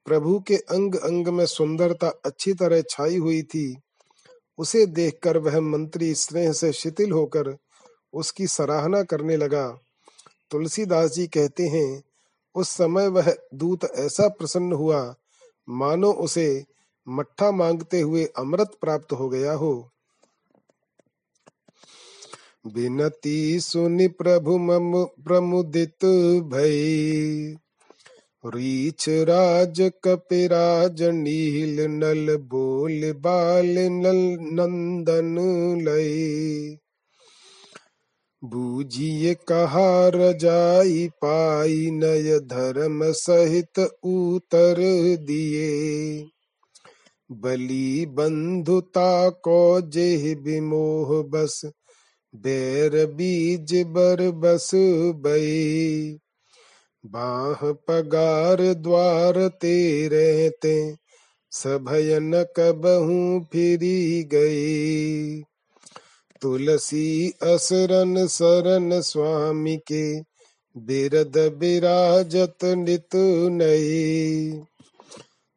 [0.06, 3.76] प्रभु के अंग अंग में सुंदरता अच्छी तरह छाई हुई थी।
[4.58, 7.56] उसे देखकर वह मंत्री स्नेह से शिथिल होकर
[8.12, 9.78] उसकी सराहना करने लगा।
[10.50, 12.02] तुलसीदास जी कहते हैं,
[12.54, 15.14] उस समय वह दूत ऐसा प्रसन्न हुआ,
[15.68, 16.64] मानो उसे
[17.08, 19.91] मट्ठा मांगते हुए अमृत प्राप्त हो गया हो।
[22.64, 26.04] बिनती सुनि प्रभु मम प्रमुदित
[26.44, 27.54] भई।
[28.46, 34.22] रीछ राज कपिराज नील नल बोल बाल नल
[34.52, 35.36] नंदन
[35.82, 36.76] लय
[38.44, 44.76] बूझिए कहा रजाई पाई नय धर्म सहित उतर
[45.20, 45.70] दिए।
[47.32, 51.60] बलि बंधुता को जेह विमोह बस
[52.34, 54.70] बैर बीज बर बस
[55.14, 56.18] बई,
[57.06, 60.96] बाह पगार द्वार तेरे ते,
[61.50, 65.40] सभयन कबहू फिरी गई।
[66.40, 70.20] तुलसी असरन सरन स्वामी के,
[70.76, 73.08] बिरद बिराजत नित
[73.50, 74.60] नई।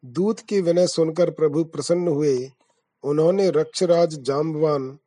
[0.06, 2.50] दूत की विनय सुनकर प्रभु प्रसन्न हुए।
[3.04, 4.98] उन्होंने रक्षराज जाम्बवान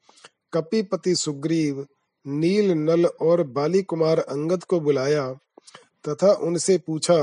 [0.52, 1.87] कपिपति सुग्रीव
[2.26, 5.32] नील नल और बाली कुमार अंगद को बुलाया
[6.08, 7.14] तथा उनसे पूछा,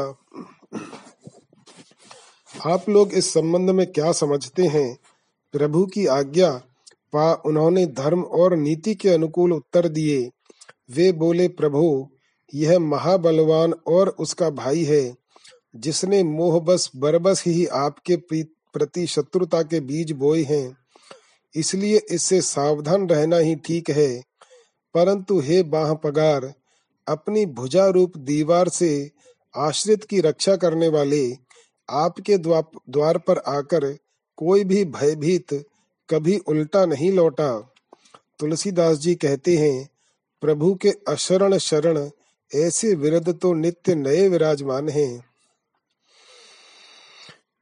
[2.66, 4.98] आप लोग इस संबंध में क्या समझते हैं?
[5.54, 6.52] प्रभु की आज्ञा
[7.14, 10.30] पा उन्होंने धर्म और नीति के अनुकूल उत्तर दिए।
[10.92, 12.10] वे बोले, प्रभु,
[12.54, 15.16] यह महाबलवान और उसका भाई है,
[15.76, 20.85] जिसने मोहबस बरबस ही आपके प्रति शत्रुता के बीज बोए हैं।
[21.56, 24.24] इसलिए इससे सावधान रहना ही ठीक है।
[24.96, 26.54] परंतु हे बाह पगार
[27.08, 29.12] अपनी भुजा रूप दीवार से
[29.56, 31.38] आश्रित की रक्षा करने वाले,
[31.90, 33.98] आपके द्वार पर आकर
[34.38, 35.54] कोई भी भयभीत
[36.10, 37.60] कभी उल्टा नहीं लौटा।
[38.40, 39.90] तुलसीदास जी कहते हैं,
[40.42, 42.10] प्रभु के अशरण शरण,
[42.56, 45.35] ऐसे विरद तो नित्य नए विराजमान हैं।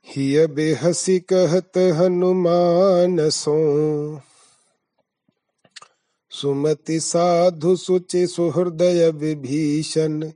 [0.06, 3.56] हिय बेहसी कहत हनुमान सो।
[6.30, 10.32] सुमति साधु सुचि सुहृदय विभीषण,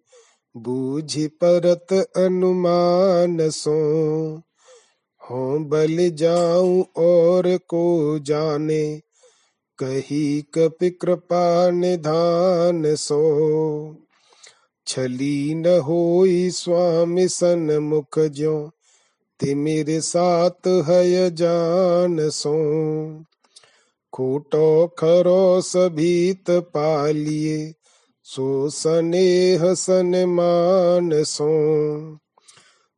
[0.58, 3.76] बूझि परत अनुमान सो।
[5.30, 9.02] हो बल जाऊँ और को जाने,
[9.78, 13.96] कही कपि कृपा निधान सो।
[14.88, 18.70] छली न होई स्वामी सन मुख ज्यों
[19.40, 22.54] तिमिर साथ है जान सो।
[24.14, 27.74] खूटो खरो सभीत पालिए,
[28.24, 29.74] सो सनेह
[30.26, 31.50] मान सो।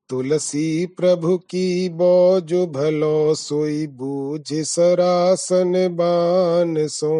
[0.09, 7.13] तुलसी प्रभु की बोझ भलो सोई, बूझ सरासन बान सो।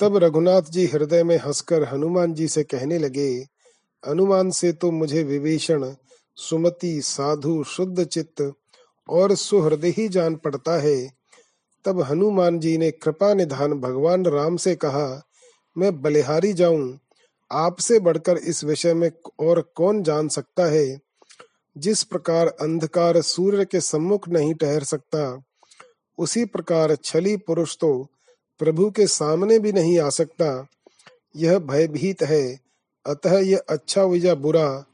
[0.00, 3.46] तब रघुनाथ जी हृदय में हंसकर हनुमान जी से कहने लगे
[4.04, 5.94] अनुमान से तो मुझे विभीषण
[6.36, 8.52] सुमति साधु शुद्ध चित्त
[9.08, 11.12] और सुहृदय ही जान पड़ता है।
[11.84, 15.22] तब हनुमान जी ने कृपा निधान भगवान राम से कहा,
[15.78, 16.98] मैं बलिहारी जाऊँ।
[17.52, 19.10] आपसे बढ़कर इस विषय में
[19.40, 21.00] और कौन जान सकता है?
[21.78, 25.42] जिस प्रकार अंधकार सूर्य के सम्मुख नहीं ठहर सकता,
[26.18, 28.06] उसी प्रकार छली पुरुष तो
[28.58, 30.66] प्रभु के सामने भी नहीं आ सकता।
[31.36, 32.60] यह भयभीत है।
[33.06, 34.84] अतः यह अच्छा या बुरा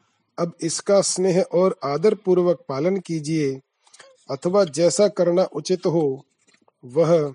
[0.41, 3.61] अब इसका स्नेह और आदर पूर्वक पालन कीजिए,
[4.30, 6.22] अथवा जैसा करना उचित हो,
[6.84, 7.34] वह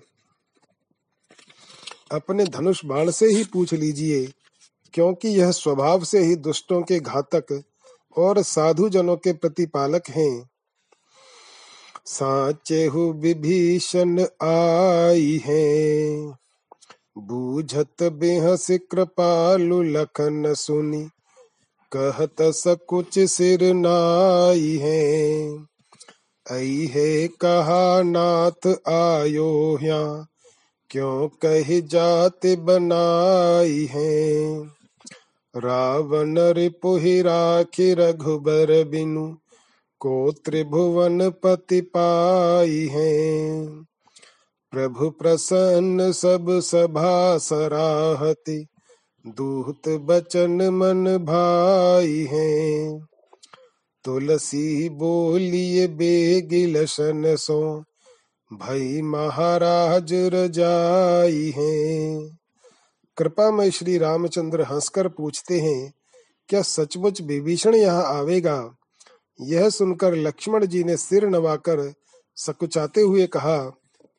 [2.12, 4.26] अपने धनुष बाण से ही पूछ लीजिए,
[4.94, 7.62] क्योंकि यह स्वभाव से ही दुष्टों के घातक
[8.16, 10.48] और साधु जनों के प्रतिपालक हैं।
[12.06, 16.36] साचेहु विभीषण आई हैं,
[17.18, 21.08] बूझत बेहस कृपालु लखन सुनी।
[21.92, 25.58] कहत सकुच सिर नाई है।
[26.52, 30.28] आई है कहा नाथ आयो यहाँ
[30.90, 34.60] क्यों कह जात बनाई है।
[35.56, 39.34] रावण रिपुहि राखी रघुबर बिनु,
[40.00, 43.66] को त्रिभुवन पति पाई है।
[44.70, 48.66] प्रभु प्रसन्न सब सभा सराहति
[49.26, 53.06] दूत बचन मन भाई हैं।
[54.04, 57.84] तुलसी बोलिए बेगिलशन सो,
[58.52, 62.38] भई महाराज रजाई हैं।
[63.16, 65.92] कृपा में श्री रामचंद्र हंसकर पूछते हैं,
[66.48, 68.76] क्या सचमुच विभीषण यहाँ आवेगा?
[69.40, 71.92] यह सुनकर लक्ष्मण जी ने सिर नवाकर
[72.36, 73.58] सकुचाते हुए कहा,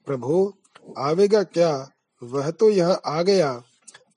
[0.06, 0.54] प्रभु,
[0.98, 1.90] आवेगा क्या?
[2.24, 3.64] वह तो यहाँ आ गया।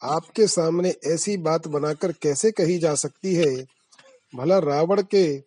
[0.02, 3.66] आपके सामने ऐसी बात बनाकर कैसे कही जा सकती है?
[4.36, 5.42] भला रावण के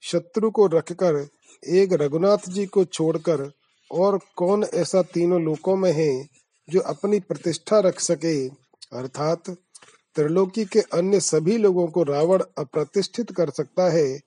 [0.00, 1.28] शत्रु को रखकर,
[1.68, 3.52] एक रघुनाथ जी को छोड़कर,
[3.92, 6.28] और कौन ऐसा तीनों लोकों में है
[6.70, 8.48] जो अपनी प्रतिष्ठा रख सके?
[8.92, 9.50] अर्थात,
[10.14, 14.20] त्रिलोकी के अन्य सभी लोगों को रावण अप्रतिष्ठित कर सकता है,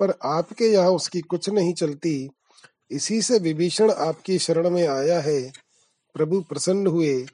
[0.00, 2.30] पर आपके यहाँ उसकी कुछ नहीं चलती।
[2.90, 5.52] इसी से विभीषण आपकी शरण में आया है।
[6.14, 7.26] प्रभु प्रसन्न हुए।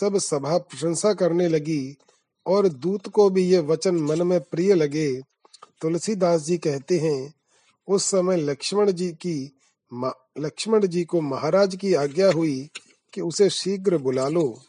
[0.00, 1.96] सब सभा प्रशंसा करने लगी
[2.46, 5.20] और दूत को भी ये वचन मन में प्रिय लगे।
[5.80, 7.34] तुलसीदास जी कहते हैं,
[7.88, 9.36] उस समय लक्ष्मण जी की
[10.38, 12.70] लक्ष्मण जी को महाराज की आज्ञा हुई
[13.12, 14.62] कि उसे शीघ्र बुला लो।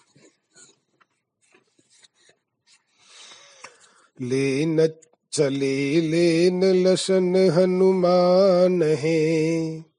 [4.21, 4.87] लेन
[5.31, 9.92] चले, लेन लशन हनुमान है।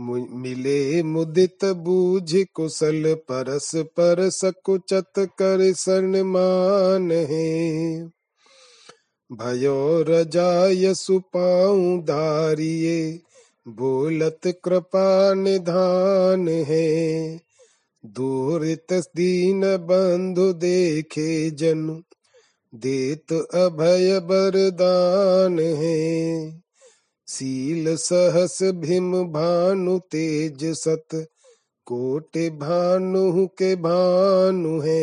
[0.00, 8.04] मिले मुदित बूझ कुशल परस पर सकुचत कर सन्मान है।
[9.32, 13.20] भयो रजाय सुपाऊ धारिये
[13.68, 17.36] बोलत कृपा निधान है।
[18.06, 22.00] दूरित दीन बंधु देखे जनु,
[22.74, 26.61] देत अभय बरदान है।
[27.32, 31.26] सील सहस भीम भानु तेज सत,
[31.86, 35.02] कोटि भानु के भानु है।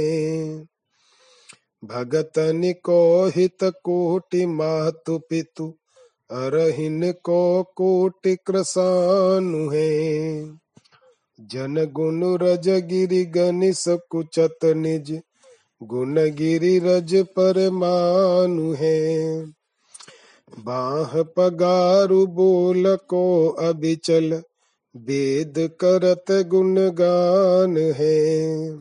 [1.85, 5.73] भगतन को हित कोटि मातु पितु,
[6.31, 9.89] अरहिन को कोटि क्रसानु है।
[11.41, 15.21] जन गुण रज गिरि गनिस कुचत निज
[15.83, 18.99] गुण गिरि रज पर मानु है।
[20.59, 24.41] बाह पगारु बोल को अबिचल
[24.95, 28.77] वेद करत गुणगान है।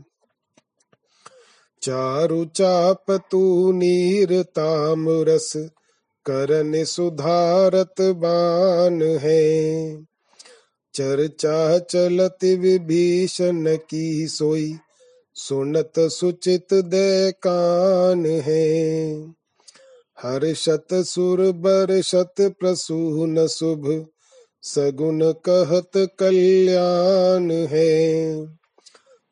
[1.82, 5.52] चारु चाप तू नीर ताम रस,
[6.26, 10.02] करन सुधारत बान है।
[10.94, 14.74] चर्चा चलत विभीषण की सोई,
[15.34, 19.37] सुनत सुचित दे कान है।
[20.22, 24.06] हर्षत सुर बरसत प्रसून शुभ
[24.62, 28.46] सगुन कहत कल्याण है।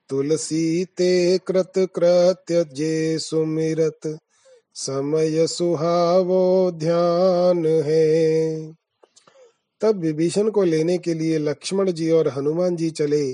[0.09, 4.19] तुलसी ते कृत कृत्य जे सुमिरत,
[4.75, 8.73] समय सुहावो ध्यान है।
[9.81, 13.33] तब विभीषण को लेने के लिए लक्ष्मण जी और हनुमान जी चले।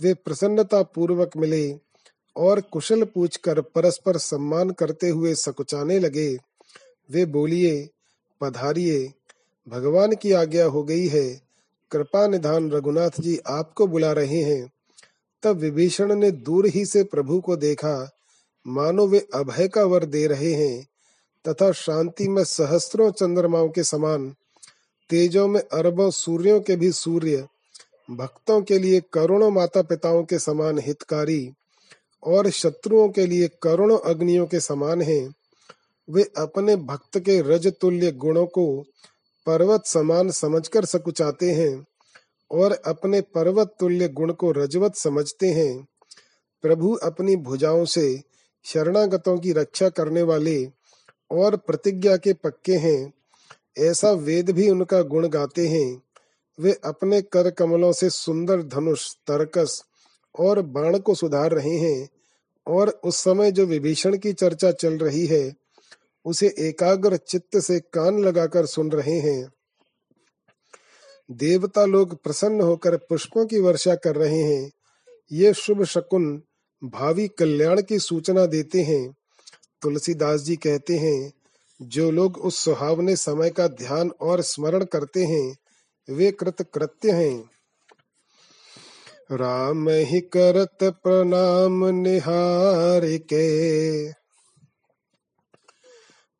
[0.00, 1.78] वे प्रसन्नता पूर्वक मिले
[2.36, 6.47] और कुशल पूछकर परस्पर सम्मान करते हुए सकुचाने लगे।
[7.10, 7.88] वे बोलिए,
[8.40, 9.12] पधारिए,
[9.68, 11.40] भगवान की आज्ञा हो गई है,
[11.90, 14.72] कृपा निधान रघुनाथ जी आपको बुला रहे हैं।
[15.42, 18.10] तब विभीषण ने दूर ही से प्रभु को देखा,
[18.66, 20.86] मानो वे अभय का वर दे रहे हैं,
[21.48, 24.34] तथा शांति में सहस्त्रों चंद्रमाओं के समान,
[25.10, 27.48] तेजों में अरबों सूर्यों के भी सूर्य,
[28.10, 31.52] भक्तों के लिए करोड़ों माता पिताओं के समान हितकारी,
[32.22, 35.34] और शत्रुओं के लिए करोड़ों अग्नियों के समान हैं।
[36.10, 38.84] वे अपने भक्त के रज तुल्य गुणों को
[39.46, 41.86] पर्वत समान समझकर सकुचाते हैं
[42.50, 45.86] और अपने पर्वत तुल्य गुण को रजवत समझते हैं।
[46.62, 48.22] प्रभु अपनी भुजाओं से
[48.64, 50.68] शरणागतों की रक्षा करने वाले
[51.30, 53.12] और प्रतिज्ञा के पक्के हैं।
[53.78, 56.02] ऐसा वेद भी उनका गुण गाते हैं।
[56.60, 59.84] वे अपने कर कमलों से सुंदर धनुष, तरकस
[60.38, 62.08] और बाण को सुधार रहे हैं
[62.66, 65.67] और उस समय जो विभीषण की चर्चा चल रही है
[66.28, 69.52] उसे एकाग्र चित्त से कान लगाकर सुन रहे हैं।
[71.30, 74.72] देवता लोग प्रसन्न होकर पुष्पों की वर्षा कर रहे हैं।
[75.32, 76.42] ये शुभ शकुन
[76.84, 79.14] भावी कल्याण की सूचना देते हैं।
[79.82, 81.32] तुलसीदास जी कहते हैं,
[81.82, 85.56] जो लोग उस सुहावने समय का ध्यान और स्मरण करते हैं,
[86.10, 87.50] वे कृत कृत्य हैं।
[89.32, 94.08] राम ही करत प्रणाम निहार के।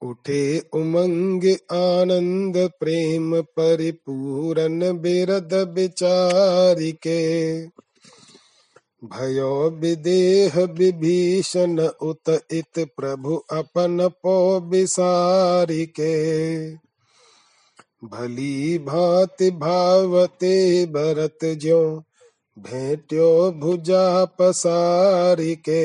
[0.03, 7.21] उठे उमंग आनंद प्रेम परिपूरन बिरद विचारि के
[9.05, 16.15] भयो विदेह विभीषण उत इत प्रभु अपन पो विसारिके।
[18.05, 21.83] भली भांति भावते भरत ज्यो
[22.57, 25.83] भेट्यो भुजा पसारि के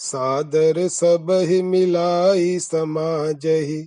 [0.00, 3.86] सादर सब ही मिलाई समाज ही,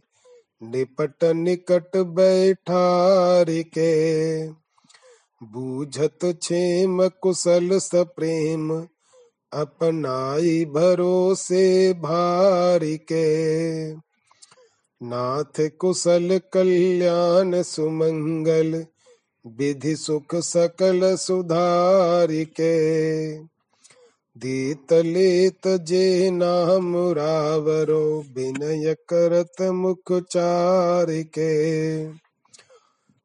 [0.64, 4.47] निपट निकट बैठार के।
[5.43, 8.88] बूझत छेम कुशल सप्रेम,
[9.53, 13.93] अपनाई भरोसे भार के।
[15.03, 18.86] नाथ कुशल कल्याण सुमंगल,
[19.47, 22.82] विधि सुख सकल सुधार के।
[24.38, 31.52] दीत लेत जे नाम रावरो विनय करत मुख चार के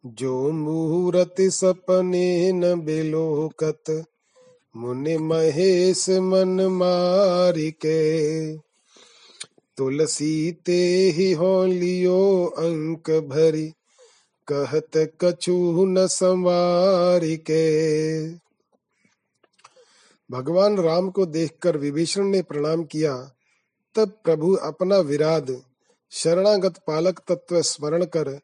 [0.05, 4.07] जो मुहूर्त सपने न बिलोकत,
[4.77, 8.57] मुनि महेश मन मारी के
[9.77, 13.73] तुलसी ते ही हो लियो अंक भरी,
[14.49, 17.67] कहत कछु न संवार के
[20.31, 23.33] भगवान राम को देखकर विभीषण ने प्रणाम किया।
[23.95, 25.63] तब प्रभु अपना विराद
[26.11, 28.41] शरणागत पालक तत्व स्मरण कर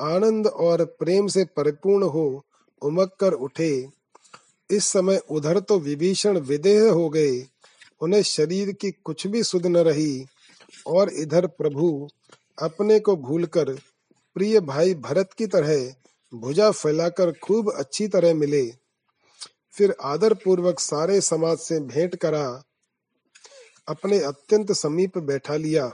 [0.00, 2.44] आनंद और प्रेम से परिपूर्ण हो
[2.82, 3.88] उमक कर उठे।
[4.70, 7.46] इस समय उधर तो विभीषण विदेह हो गए।
[8.00, 10.26] उन्हें शरीर की कुछ भी सुध न रही।
[10.86, 12.08] और इधर प्रभु
[12.62, 13.74] अपने को भूलकर
[14.34, 15.94] प्रिय भाई भरत की तरह
[16.34, 18.83] भुजा फैलाकर खूब अच्छी तरह मिले।
[19.74, 22.62] फिर आदर पूर्वक सारे समाज से भेंट करा,
[23.88, 25.90] अपने अत्यंत समीप बैठा लिया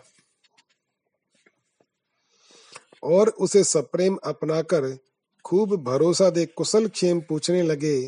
[3.02, 4.96] और उसे सप्रेम अपनाकर
[5.44, 8.00] खूब भरोसा दे कुशल क्षेम पूछने लगे।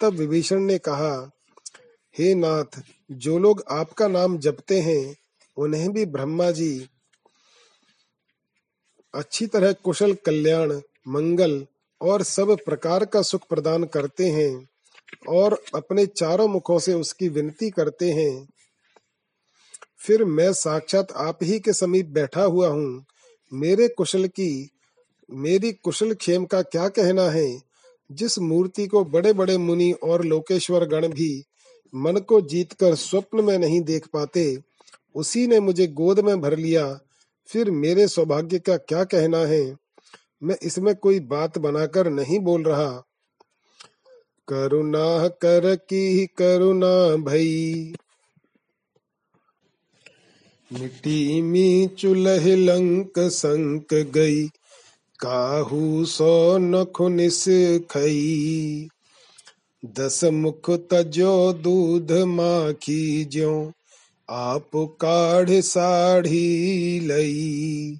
[0.00, 1.30] तब विभीषण ने कहा,
[2.14, 5.16] हे नाथ, जो लोग आपका नाम जपते हैं,
[5.56, 6.88] उन्हें भी ब्रह्मा जी,
[9.14, 11.66] अच्छी तरह कुशल कल्याण, मंगल
[12.00, 14.68] और सब प्रकार का सुख प्रदान करते हैं।
[15.28, 18.48] और अपने चारों मुखों से उसकी विनती करते हैं।
[19.98, 23.04] फिर मैं साक्षात आप ही के समीप बैठा हुआ हूँ।
[23.52, 24.70] मेरे कुशल की,
[25.30, 27.62] मेरी कुशल क्षेम का क्या कहना है?
[28.12, 31.44] जिस मूर्ति को बड़े बड़े मुनि और लोकेश्वर गण भी
[31.94, 34.58] मन को जीतकर स्वप्न में नहीं देख पाते,
[35.14, 37.00] उसी ने मुझे गोद में भर लिया।
[37.46, 39.76] फिर मेरे सौभाग्य का क्या कहना है?
[40.42, 43.02] मैं इसमें कोई बात बनाकर नहीं बोल रहा।
[44.48, 47.92] करुणा कर की करुणा भई।
[50.72, 54.46] मिट्टी मी चुलह लंक संक गई,
[55.18, 57.44] काहू सो नख निस
[57.90, 58.88] खई
[59.84, 63.72] दस मुख तजो दूध माखी ज्यो,
[64.30, 67.98] आप काढ़ साढ़ी लई।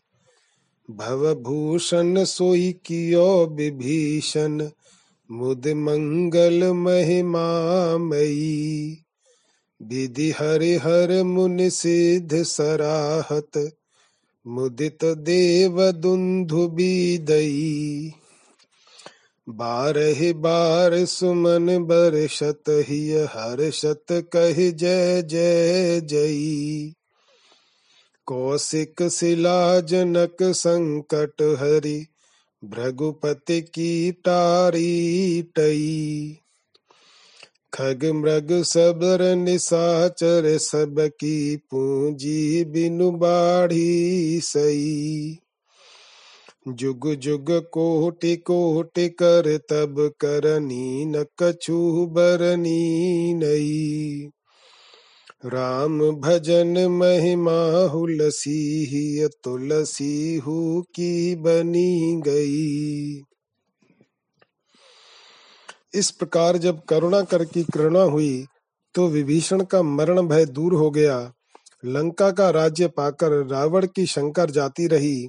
[0.91, 4.69] भव भूषण सोई कियो विभीषण
[5.33, 7.45] मुद मंगल महिमा
[7.99, 8.99] मई
[9.83, 13.71] विधि हरि हर मुनि सिद्ध सराहत।
[14.47, 18.13] मुदित देव दुंधु बीदई
[19.49, 26.95] बारह बार सुमन बरसत ही हर्षत कह जय जय जई
[28.27, 32.07] कौशिक शिला जनक संकट हरि।
[32.65, 36.39] भृगुपति की टारी टई।
[37.75, 45.39] खग मृग सबर निशाचर सब की पूंजी बिनु बाढ़ी सई।
[46.69, 54.31] जुग जुग कोटि कोटि कर तब करनी न कछु बरनी नई।
[55.43, 63.15] राम भजन महिमा हुलसी तुलसी हु की बनी गई।
[65.95, 68.47] इस प्रकार जब करुणा कर की करुणा हुई
[68.95, 71.19] तो विभीषण का मरण भय दूर हो गया।
[71.85, 75.27] लंका का राज्य पाकर रावण की शंकर जाती रही,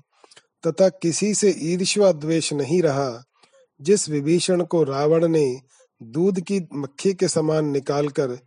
[0.68, 3.24] तथा किसी से ईर्ष्या द्वेष नहीं रहा।
[3.82, 5.62] जिस विभीषण को रावण ने
[6.02, 8.38] दूध की मक्खी के समान निकालकर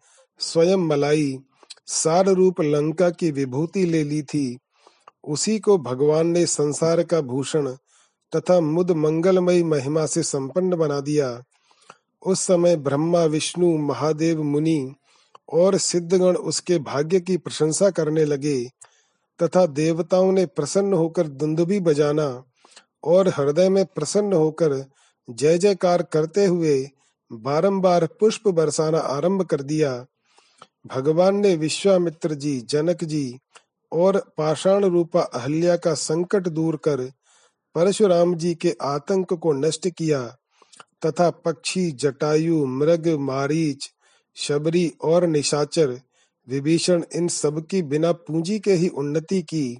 [0.41, 1.39] स्वयं मलाई
[1.87, 4.59] सार रूप लंका की विभूति ले ली थी।
[5.24, 7.72] उसी को भगवान ने संसार का भूषण
[8.37, 11.43] तथा मुद मंगलमय महिमा से संपन्न बना दिया।
[12.26, 14.95] उस समय ब्रह्मा, विष्णु, महादेव, मुनि
[15.53, 18.64] और सिद्धगण उसके भाग्य की प्रशंसा करने लगे
[19.43, 22.45] तथा देवताओं ने प्रसन्न होकर दुंदुभी बजाना
[23.05, 24.84] और हृदय में प्रसन्न होकर
[25.30, 26.89] जय जयकार करते हुए
[27.32, 30.07] बारंबार पुष्प बरसाना आरंभ कर दिया।
[30.87, 33.39] भगवान ने विश्वामित्र जी, जनक जी
[33.93, 37.12] और पाषाण रूपा अहल्या का संकट दूर कर
[37.74, 40.37] परशुराम जी के आतंक को नष्ट किया
[41.07, 43.91] तथा पक्षी, जटायु, मृग, मारीच,
[44.37, 46.01] शबरी और निशाचर,
[46.49, 49.78] विभीषण इन सब की बिना पूंजी के ही उन्नति की।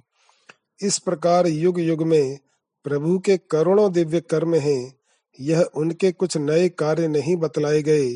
[0.81, 2.37] इस प्रकार युग युग में
[2.83, 4.93] प्रभु के करोड़ों दिव्य कर्म हैं,
[5.39, 8.15] यह उनके कुछ नए कार्य नहीं बतलाए गए।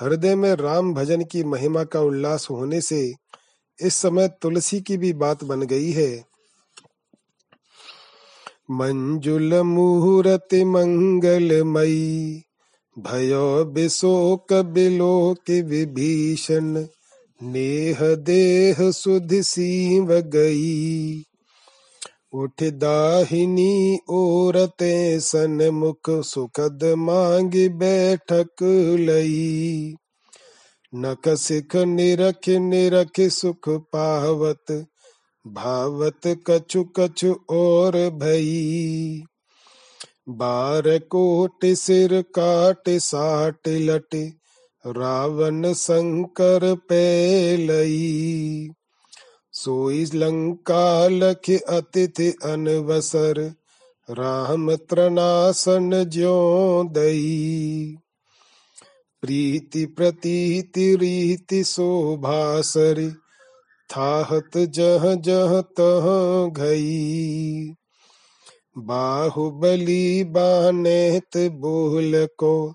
[0.00, 3.14] हृदय में राम भजन की महिमा का उल्लास होने से
[3.82, 6.24] इस समय तुलसी की भी बात बन गई है।
[8.70, 12.42] मंजुल मुहूर्त मंगलमयी,
[12.98, 16.86] भयो बिशोक बिलोक विभीषण,
[17.42, 21.22] नेह देह सुध सीव गई।
[22.36, 28.62] उठ दाहिनी ओरते सन मुख सुखद मांग बैठक
[29.00, 29.94] लई।
[30.94, 34.86] नक सिख निरख निरख सुख पावत,
[35.46, 39.22] भावत कछु कछु और भई।
[40.28, 44.32] बार कोट सिर काट साट लट,
[44.86, 48.70] रावण शंकर पेलई
[49.58, 53.52] सोई लंका लख अतिथि अनवसर,
[54.10, 57.96] राम त्रनासन ज्यो दई
[59.22, 63.14] प्रीति प्रतीति रीति शोभासर
[63.96, 66.06] थाहत जह जह तह
[66.50, 67.74] घई।
[68.78, 72.74] बाहुबली बानेत बोल को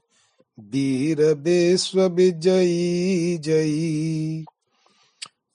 [0.60, 4.46] वीर विश्व विजयी जयी।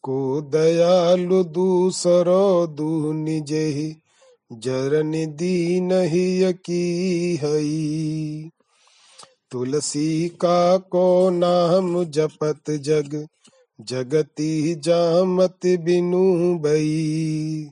[0.06, 3.96] को दयालु दूसरो दू निजहि
[4.52, 8.50] जरन दीन ही की हई
[9.50, 13.26] तुलसी का को नाम जपत जग,
[13.80, 17.70] जगती जामत बिनु बई।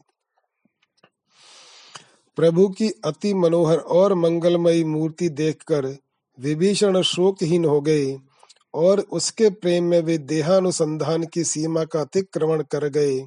[2.36, 5.96] प्रभु की अति मनोहर और मंगलमयी मूर्ति देखकर
[6.40, 8.18] विभीषण शोकहीन हो गए।
[8.74, 13.26] और उसके प्रेम में वे देहानुसंधान की सीमा का अतिक्रमण कर गए।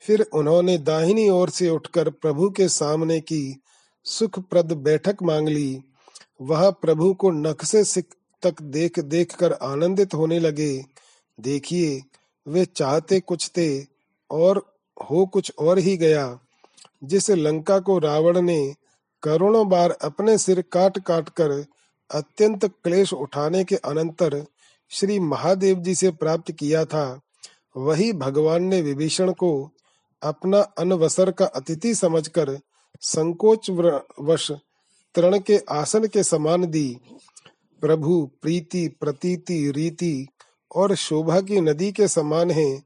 [0.00, 3.60] फिर उन्होंने दाहिनी ओर से उठकर प्रभु के सामने की
[4.04, 5.80] सुखप्रद बैठक मांग ली।
[6.40, 8.04] वह प्रभु को नख से सिख
[8.42, 10.84] तक देख देख कर आनंदित होने लगे।
[11.40, 12.02] देखिए,
[12.48, 13.86] वे चाहते कुछ थे
[14.30, 14.76] और
[15.10, 16.38] हो कुछ और ही गया।
[17.04, 18.74] जिस लंका को रावण ने
[19.22, 21.64] करोड़ों बार अपने सिर काट काट कर
[22.10, 24.46] अत्यंत क्लेश उठाने के अनंतर
[24.90, 27.20] श्री महादेव जी से प्राप्त किया था।
[27.76, 29.70] वही भगवान ने विभीषण को
[30.22, 32.60] अपना अनवसर का अतिथि समझकर
[33.00, 33.70] संकोच
[34.20, 34.50] वश
[35.14, 37.00] तृण के आसन के समान दी।
[37.80, 40.26] प्रभु, प्रीति, प्रतीति, रीति
[40.74, 42.82] और शोभा की नदी के समान है।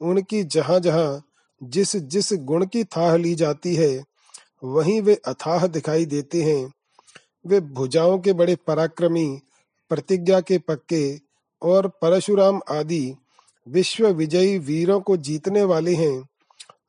[0.00, 1.22] उनकी जहाँ जहाँ
[1.62, 4.04] जिस जिस गुण की थाह ली जाती है,
[4.64, 6.72] वहीं वे अथाह दिखाई देते हैं।
[7.46, 9.40] वे भुजाओं के बड़े पराक्रमी,
[9.88, 11.20] प्रतिज्ञा के पक्के
[11.62, 13.16] और परशुराम आदि
[13.68, 16.28] विश्व विजयी वीरों को जीतने वाले हैं।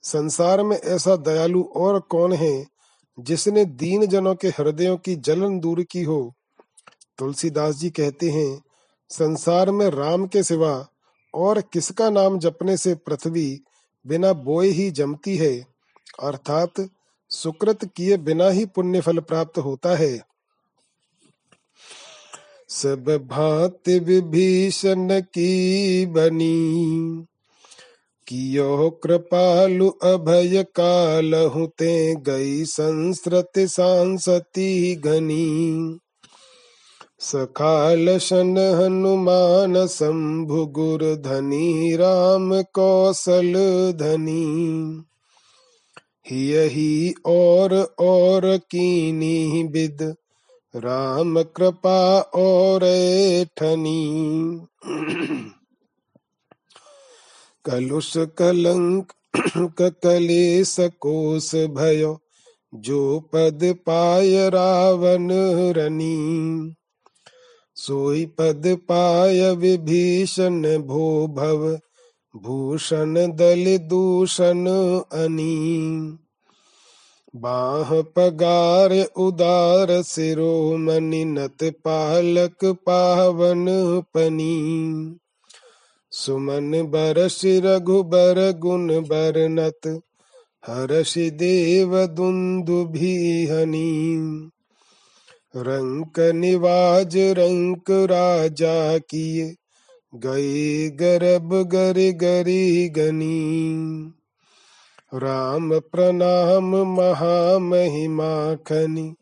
[0.03, 2.65] संसार में ऐसा दयालु और कौन है
[3.19, 6.33] जिसने दीन जनों के हृदयों की जलन दूर की हो?
[7.17, 8.61] तुलसीदास जी कहते हैं,
[9.09, 10.87] संसार में राम के सिवा
[11.33, 13.61] और किसका नाम जपने से पृथ्वी
[14.07, 15.65] बिना बोए ही जमती है?
[16.23, 16.89] अर्थात
[17.29, 20.32] सुकृत किए बिना ही पुण्य फल प्राप्त होता है।
[22.73, 27.23] सब भांति विभीषण की बनी।
[28.27, 35.97] कियो कृपालु अभय कालहु ते गई संस्कृत सांसती घनी
[37.19, 43.53] सकाल शन हनुमान शंभु गुर धनी राम कौशल
[43.95, 45.03] धनी।
[46.31, 50.15] ही और और कीनी विद
[50.75, 52.79] राम कृपा और
[53.57, 54.25] ठनी
[57.65, 59.13] कलुष कलंक
[59.81, 62.19] कलेश कोस भयो,
[62.75, 65.29] जो पद पाय रावण
[65.71, 66.73] रनी।
[67.75, 71.79] सोई पद पाय विभीषण भो भव
[72.35, 74.67] भूषण दल दूषण
[75.13, 76.17] अनी।
[77.35, 83.65] बाह पगार उदार सिरोमणि नत पालक पावन
[84.13, 84.55] पनी।
[86.11, 90.01] सुमन बरस रघुबर गुण बरनत
[90.67, 93.91] हर्षि देव दुन्दुभिहनी
[95.55, 99.55] रंक निवाज रंक राजा किए,
[100.15, 103.43] गए गरब गर गरी गनी।
[105.15, 109.15] राम प्रणाम महामहिमा खनि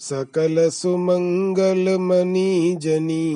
[0.00, 3.32] सकल सुमंगल मनी जनी।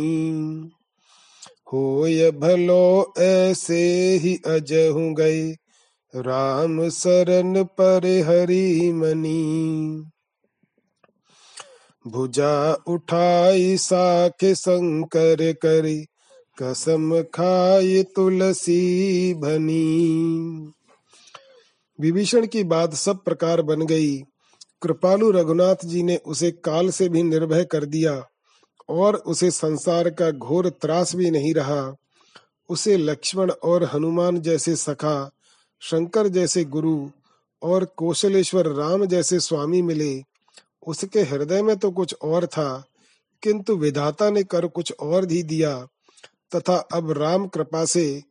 [1.72, 5.50] होय भलो ऐसे ही अजहु गए,
[6.16, 10.02] राम सरन पर हरि मनी
[12.06, 16.06] भुजा उठाई साख शंकर करी,
[16.62, 20.72] कसम खाई तुलसी भनी।
[21.98, 24.16] विभीषण की बात सब प्रकार बन गई।
[24.82, 28.22] कृपालु रघुनाथ जी ने उसे काल से भी निर्भय कर दिया
[28.88, 31.94] और उसे संसार का घोर त्रास भी नहीं रहा।
[32.70, 35.30] उसे लक्ष्मण और हनुमान जैसे सखा,
[35.82, 37.08] शंकर जैसे गुरु
[37.62, 40.22] और कौशलेश्वर राम जैसे स्वामी मिले।
[40.86, 42.84] उसके हृदय में तो कुछ और था,
[43.42, 45.76] किंतु विधाता ने कर कुछ और भी दिया
[46.54, 48.22] तथा अब राम कृपा से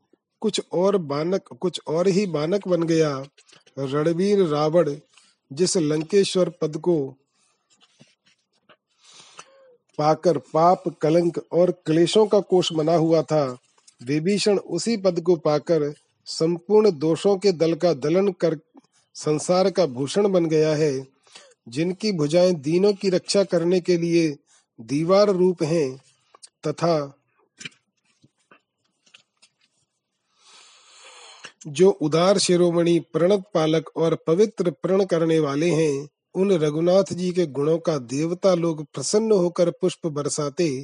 [0.41, 3.23] कुछ और बानक, कुछ और ही बानक बन गया।
[3.77, 4.95] रणवीर रावण,
[5.53, 7.15] जिस लंकेश्वर पद को
[9.97, 13.57] पाकर पाप, कलंक और क्लेशों का कोष बना हुआ था,
[14.03, 15.93] विभीषण उसी पद को पाकर
[16.25, 18.57] संपूर्ण दोषों के दल का दलन कर
[19.15, 21.07] संसार का भूषण बन गया है,
[21.69, 24.37] जिनकी भुजाएँ दीनों की रक्षा करने के लिए
[24.81, 26.01] दीवार रूप हैं,
[26.67, 27.21] तथा
[31.67, 37.45] जो उदार शिरोमणि प्रणत पालक और पवित्र प्रण करने वाले हैं, उन रघुनाथ जी के
[37.45, 40.83] गुणों का देवता लोग प्रसन्न होकर पुष्प बरसाते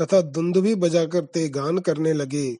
[0.00, 2.56] तथा दुंदुभी बजाकर ते गान करने लगे।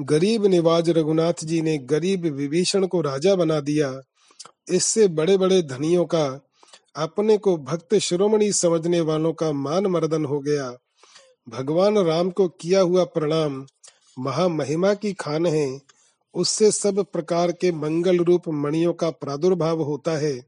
[0.00, 4.00] गरीब निवाज रघुनाथ जी ने गरीब विभीषण को राजा बना दिया।
[4.68, 6.40] इससे बड़े बड़े धनियों का,
[6.96, 10.76] अपने को भक्त शिरोमणि समझने वालों का मान मर्दन हो गया।
[11.48, 13.66] भगवान राम को किया हुआ प्रणाम
[14.18, 15.80] महामहिमा की खान है।
[16.34, 20.46] उससे सब प्रकार के मंगल रूप मणियों का प्रादुर्भाव होता है।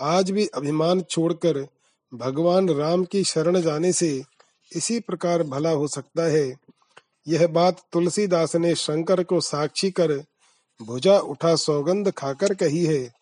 [0.00, 1.66] आज भी अभिमान छोड़कर
[2.14, 4.22] भगवान राम की शरण जाने से
[4.76, 6.56] इसी प्रकार भला हो सकता है।
[7.28, 10.12] यह बात तुलसीदास ने शंकर को साक्षी कर
[10.82, 13.12] भुजा उठा सौगंध खाकर कही है।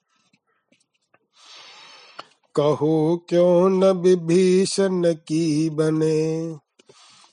[2.55, 6.57] कहो क्यों न विभीषण की बने?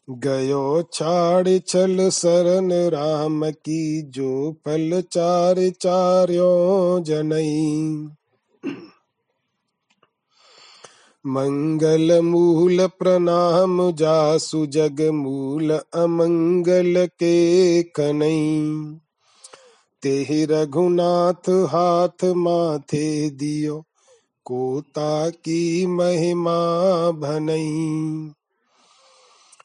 [0.09, 8.07] गयो छाड़ छल सरन राम की जो पल चार चार्यो जनई।
[11.25, 18.61] मंगल मूल प्रणाम जासु जग मूल अमंगल के कनई।
[20.03, 23.83] तेहि रघुनाथ हाथ माथे दियो,
[24.45, 26.57] कोता की महिमा
[27.11, 27.93] भनई।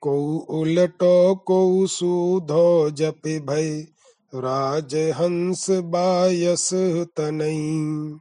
[0.00, 3.86] को उलटो को सुधो जप भय
[4.34, 6.70] राज हंस बायस
[7.16, 8.16] तनई।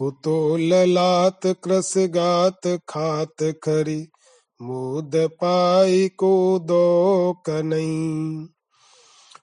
[0.00, 4.08] हो तो ललात क्रस गात खात खरी,
[4.62, 8.48] मोद पाई को दो कनई।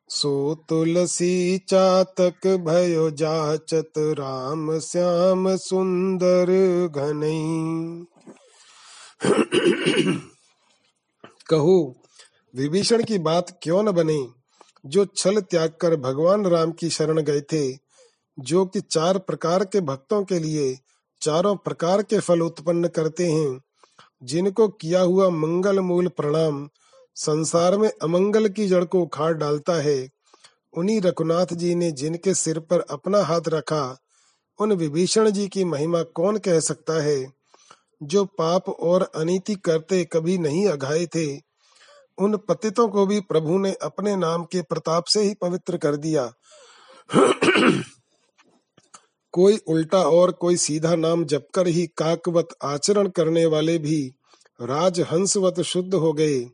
[0.09, 6.45] सो तुलसी चातक भयो जाचत राम श्याम सुंदर
[6.95, 8.05] घनई।
[11.49, 12.01] कहो,
[12.55, 14.27] विभीषण की बात क्यों न बने?
[14.85, 17.77] जो छल त्याग कर भगवान राम की शरण गए थे,
[18.39, 20.77] जो कि चार प्रकार के भक्तों के लिए
[21.21, 23.61] चारों प्रकार के फल उत्पन्न करते हैं,
[24.23, 26.69] जिनको किया हुआ मंगल मूल प्रणाम
[27.19, 30.09] संसार में अमंगल की जड़ को उखाड़ डालता है।
[30.73, 33.99] उन्हीं रघुनाथ जी ने जिनके सिर पर अपना हाथ रखा,
[34.59, 37.33] उन विभीषण जी की महिमा कौन कह सकता है?
[38.03, 41.37] जो पाप और अनीति करते कभी नहीं अघाए थे,
[42.17, 46.33] उन पतितों को भी प्रभु ने अपने नाम के प्रताप से ही पवित्र कर दिया।
[49.31, 54.13] कोई उल्टा और कोई सीधा नाम जपकर ही काकवत आचरण करने वाले भी
[54.61, 56.49] राजहंसवत शुद्ध हो गए।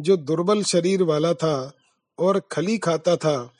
[0.00, 1.72] जो दुर्बल शरीर वाला था
[2.18, 3.50] और खली खाता था,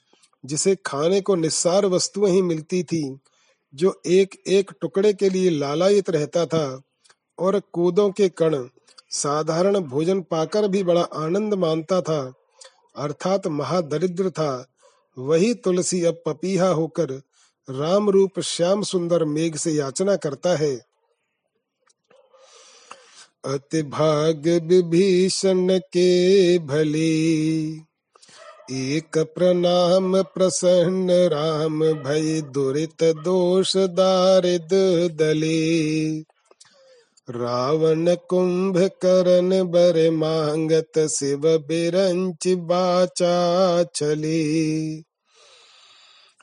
[0.44, 3.18] जिसे खाने को निस्सार वस्तुएँ ही मिलती थी,
[3.74, 6.82] जो एक एक टुकड़े के लिए लालायित रहता था
[7.38, 8.64] और कूदों के कण
[9.10, 12.34] साधारण भोजन पाकर भी बड़ा आनंद मानता था,
[12.96, 14.66] अर्थात महादरिद्र था।
[15.18, 17.10] वही तुलसी अब पपीहा होकर
[17.70, 20.91] राम रूप श्याम सुंदर मेघ से याचना करता है।
[23.44, 27.12] अति भाग विभीषण के भले।
[28.70, 34.68] एक प्रणाम प्रसन्न राम भय दुरित दोष दारिद
[35.16, 36.18] दले।
[37.30, 44.72] रावण कुंभ करण बर मांगत शिव बिरंच बाचा चले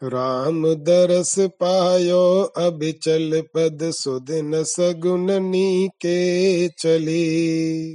[0.03, 7.93] राम दरस पायो अभिचल पद सुदिन सगुन नीके चले।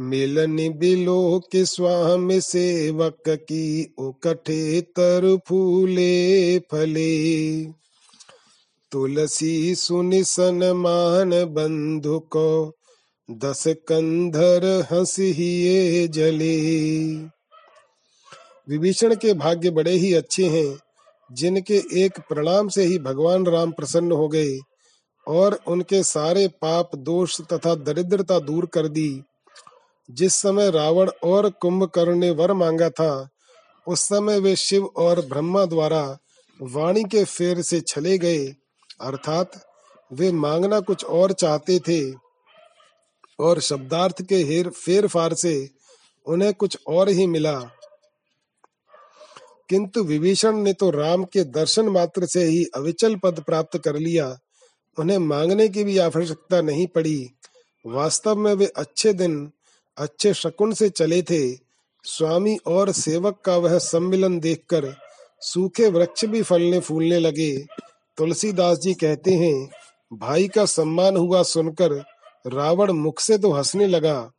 [0.00, 7.64] मिलन बिलो के स्वामी सेवक की उकठे तर फूले फले।
[8.92, 12.76] तुलसी सुनि सनमान बंधु को,
[13.30, 16.56] दस कंधर हंसिए जले।
[18.68, 20.78] विभीषण के भाग्य बड़े ही अच्छे हैं,
[21.30, 24.58] जिनके एक प्रणाम से ही भगवान राम प्रसन्न हो गए
[25.26, 29.22] और उनके सारे पाप, दोष तथा दरिद्रता दूर कर दी।
[30.10, 33.28] जिस समय रावण और कुंभकर्ण ने वर मांगा था,
[33.86, 36.18] उस समय वे शिव और ब्रह्मा द्वारा
[36.60, 38.46] वाणी के फेर से छले गए,
[39.00, 39.64] अर्थात
[40.12, 42.00] वे मांगना कुछ और चाहते थे
[43.38, 45.70] और शब्दार्थ के हेर फेर फार से
[46.26, 47.60] उन्हें कुछ और ही मिला।
[49.68, 54.36] किंतु विभीषण ने तो राम के दर्शन मात्र से ही अविचल पद प्राप्त कर लिया।
[54.98, 57.30] उन्हें मांगने की भी आवश्यकता नहीं पड़ी।
[57.84, 59.50] वास्तव में वे अच्छे दिन,
[59.98, 61.54] अच्छे शकुन से चले थे।
[62.04, 64.94] स्वामी और सेवक का वह सम्मिलन देखकर
[65.42, 67.56] सूखे वृक्ष भी फलने फूलने लगे।
[68.18, 69.68] तुलसीदास जी कहते हैं,
[70.12, 71.92] भाई का सम्मान हुआ सुनकर
[72.46, 74.32] रावण मुख से तो हंसने लगा,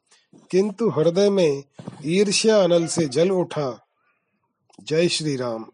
[0.51, 1.63] किंतु हृदय में
[2.05, 3.86] ईर्ष्या अनल से जल उठा।
[4.83, 5.65] जय श्री राम।